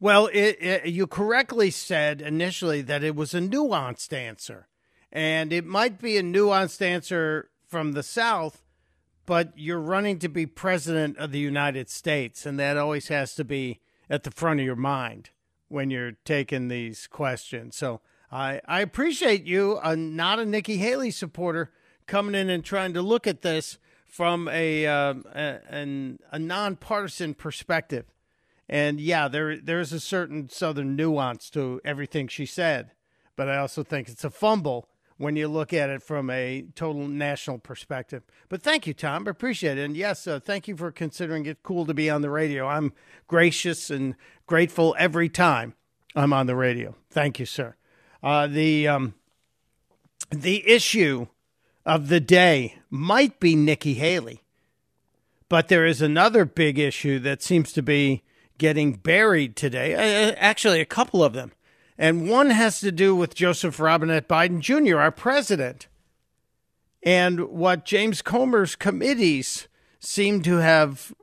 Well, 0.00 0.28
it, 0.32 0.56
it, 0.60 0.86
you 0.86 1.06
correctly 1.06 1.70
said 1.70 2.22
initially 2.22 2.80
that 2.80 3.04
it 3.04 3.14
was 3.14 3.34
a 3.34 3.40
nuanced 3.40 4.12
answer. 4.14 4.68
And 5.12 5.52
it 5.52 5.66
might 5.66 6.00
be 6.00 6.16
a 6.16 6.22
nuanced 6.22 6.80
answer 6.80 7.50
from 7.68 7.92
the 7.92 8.02
South, 8.02 8.64
but 9.26 9.52
you're 9.54 9.78
running 9.78 10.18
to 10.20 10.28
be 10.30 10.46
president 10.46 11.18
of 11.18 11.30
the 11.30 11.38
United 11.38 11.90
States. 11.90 12.46
And 12.46 12.58
that 12.58 12.78
always 12.78 13.08
has 13.08 13.34
to 13.34 13.44
be 13.44 13.80
at 14.08 14.22
the 14.24 14.30
front 14.30 14.60
of 14.60 14.66
your 14.66 14.76
mind 14.76 15.28
when 15.72 15.90
you're 15.90 16.12
taking 16.24 16.68
these 16.68 17.06
questions. 17.06 17.74
So 17.76 18.00
I, 18.30 18.60
I 18.66 18.80
appreciate 18.80 19.44
you, 19.44 19.78
uh, 19.82 19.94
not 19.96 20.38
a 20.38 20.44
Nikki 20.44 20.76
Haley 20.76 21.10
supporter, 21.10 21.72
coming 22.06 22.34
in 22.34 22.50
and 22.50 22.64
trying 22.64 22.92
to 22.94 23.02
look 23.02 23.26
at 23.26 23.42
this 23.42 23.78
from 24.06 24.48
a, 24.48 24.86
um, 24.86 25.24
a, 25.34 25.60
an, 25.68 26.18
a 26.30 26.38
nonpartisan 26.38 27.34
perspective. 27.34 28.04
And 28.68 29.00
yeah, 29.00 29.28
there 29.28 29.58
there's 29.58 29.92
a 29.92 30.00
certain 30.00 30.48
southern 30.48 30.96
nuance 30.96 31.50
to 31.50 31.80
everything 31.84 32.28
she 32.28 32.46
said, 32.46 32.92
but 33.36 33.48
I 33.48 33.58
also 33.58 33.82
think 33.82 34.08
it's 34.08 34.24
a 34.24 34.30
fumble 34.30 34.88
when 35.22 35.36
you 35.36 35.46
look 35.46 35.72
at 35.72 35.88
it 35.88 36.02
from 36.02 36.28
a 36.30 36.64
total 36.74 37.06
national 37.06 37.56
perspective. 37.56 38.24
But 38.48 38.60
thank 38.60 38.88
you, 38.88 38.92
Tom. 38.92 39.28
I 39.28 39.30
appreciate 39.30 39.78
it. 39.78 39.84
And 39.84 39.96
yes, 39.96 40.26
uh, 40.26 40.40
thank 40.40 40.66
you 40.66 40.76
for 40.76 40.90
considering 40.90 41.46
it 41.46 41.62
cool 41.62 41.86
to 41.86 41.94
be 41.94 42.10
on 42.10 42.22
the 42.22 42.30
radio. 42.30 42.66
I'm 42.66 42.92
gracious 43.28 43.88
and 43.88 44.16
grateful 44.48 44.96
every 44.98 45.28
time 45.28 45.74
I'm 46.16 46.32
on 46.32 46.48
the 46.48 46.56
radio. 46.56 46.96
Thank 47.08 47.38
you, 47.38 47.46
sir. 47.46 47.76
Uh, 48.20 48.48
the 48.48 48.88
um, 48.88 49.14
the 50.30 50.68
issue 50.68 51.28
of 51.86 52.08
the 52.08 52.20
day 52.20 52.80
might 52.90 53.38
be 53.38 53.54
Nikki 53.54 53.94
Haley. 53.94 54.42
But 55.48 55.68
there 55.68 55.86
is 55.86 56.02
another 56.02 56.44
big 56.44 56.80
issue 56.80 57.20
that 57.20 57.42
seems 57.42 57.72
to 57.74 57.82
be 57.82 58.24
getting 58.58 58.94
buried 58.94 59.54
today. 59.54 59.94
Uh, 59.94 60.34
actually, 60.36 60.80
a 60.80 60.84
couple 60.84 61.22
of 61.22 61.32
them. 61.32 61.52
And 61.98 62.28
one 62.28 62.50
has 62.50 62.80
to 62.80 62.90
do 62.90 63.14
with 63.14 63.34
Joseph 63.34 63.78
Robinette 63.78 64.28
Biden 64.28 64.60
Jr., 64.60 64.98
our 64.98 65.12
president, 65.12 65.88
and 67.02 67.48
what 67.48 67.84
James 67.84 68.22
Comer's 68.22 68.76
committees 68.76 69.68
seem 69.98 70.42
to 70.42 70.56
have 70.56 71.14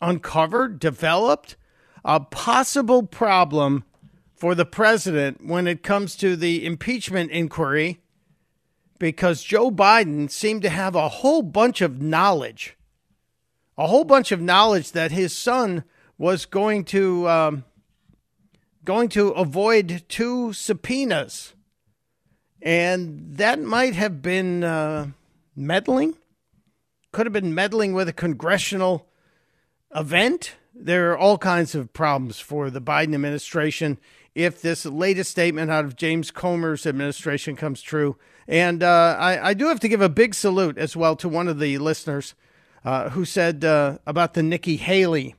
uncovered, 0.00 0.78
developed 0.78 1.56
a 2.04 2.20
possible 2.20 3.02
problem 3.02 3.84
for 4.34 4.54
the 4.54 4.66
president 4.66 5.44
when 5.44 5.66
it 5.66 5.82
comes 5.82 6.14
to 6.16 6.36
the 6.36 6.64
impeachment 6.64 7.30
inquiry 7.30 8.00
because 8.98 9.42
Joe 9.42 9.70
Biden 9.70 10.30
seemed 10.30 10.62
to 10.62 10.68
have 10.68 10.94
a 10.94 11.08
whole 11.08 11.42
bunch 11.42 11.80
of 11.80 12.00
knowledge, 12.00 12.76
a 13.76 13.86
whole 13.86 14.04
bunch 14.04 14.32
of 14.32 14.40
knowledge 14.40 14.92
that 14.92 15.12
his 15.12 15.36
son 15.36 15.84
was 16.18 16.46
going 16.46 16.84
to 16.84 17.28
um, 17.28 17.64
going 18.86 19.10
to 19.10 19.30
avoid 19.30 20.04
two 20.08 20.54
subpoenas, 20.54 21.52
and 22.62 23.36
that 23.36 23.60
might 23.60 23.94
have 23.94 24.22
been 24.22 24.64
uh, 24.64 25.08
meddling. 25.54 26.16
Could 27.12 27.26
have 27.26 27.32
been 27.32 27.54
meddling 27.54 27.92
with 27.92 28.08
a 28.08 28.14
congressional 28.14 29.06
event. 29.94 30.54
There 30.74 31.10
are 31.10 31.18
all 31.18 31.36
kinds 31.36 31.74
of 31.74 31.92
problems 31.92 32.38
for 32.38 32.70
the 32.70 32.80
Biden 32.80 33.14
administration 33.14 33.98
if 34.34 34.60
this 34.62 34.86
latest 34.86 35.30
statement 35.30 35.70
out 35.70 35.84
of 35.84 35.96
James 35.96 36.30
Comer's 36.30 36.86
administration 36.86 37.56
comes 37.56 37.82
true. 37.82 38.16
And 38.46 38.82
uh, 38.82 39.16
I, 39.18 39.48
I 39.50 39.54
do 39.54 39.66
have 39.66 39.80
to 39.80 39.88
give 39.88 40.02
a 40.02 40.08
big 40.08 40.34
salute 40.34 40.78
as 40.78 40.94
well 40.94 41.16
to 41.16 41.28
one 41.28 41.48
of 41.48 41.58
the 41.58 41.78
listeners 41.78 42.34
uh, 42.84 43.10
who 43.10 43.24
said 43.24 43.64
uh, 43.64 43.98
about 44.06 44.34
the 44.34 44.42
Nikki 44.42 44.76
Haley 44.76 45.34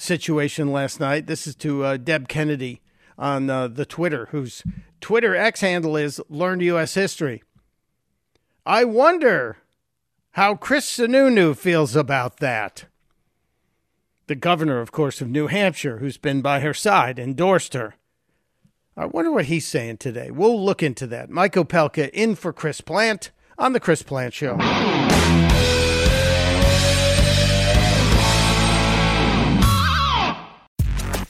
situation 0.00 0.72
last 0.72 0.98
night. 0.98 1.26
This 1.26 1.46
is 1.46 1.54
to 1.56 1.84
uh, 1.84 1.96
Deb 1.96 2.28
Kennedy 2.28 2.80
on 3.18 3.50
uh, 3.50 3.68
the 3.68 3.84
Twitter, 3.84 4.28
whose 4.30 4.62
Twitter 5.00 5.36
X 5.36 5.60
handle 5.60 5.96
is 5.96 6.20
Learned 6.28 6.62
U.S. 6.62 6.94
History. 6.94 7.42
I 8.64 8.84
wonder 8.84 9.58
how 10.32 10.54
Chris 10.54 10.86
Sununu 10.86 11.56
feels 11.56 11.96
about 11.96 12.38
that. 12.38 12.86
The 14.26 14.34
governor, 14.34 14.80
of 14.80 14.92
course, 14.92 15.20
of 15.20 15.28
New 15.28 15.48
Hampshire, 15.48 15.98
who's 15.98 16.16
been 16.16 16.40
by 16.40 16.60
her 16.60 16.74
side, 16.74 17.18
endorsed 17.18 17.74
her. 17.74 17.96
I 18.96 19.06
wonder 19.06 19.32
what 19.32 19.46
he's 19.46 19.66
saying 19.66 19.98
today. 19.98 20.30
We'll 20.30 20.62
look 20.62 20.82
into 20.82 21.06
that. 21.08 21.30
Mike 21.30 21.54
Opelka 21.54 22.10
in 22.10 22.36
for 22.36 22.52
Chris 22.52 22.80
Plante 22.80 23.30
on 23.58 23.72
The 23.72 23.80
Chris 23.80 24.02
Plante 24.02 24.34
Show. 24.34 25.49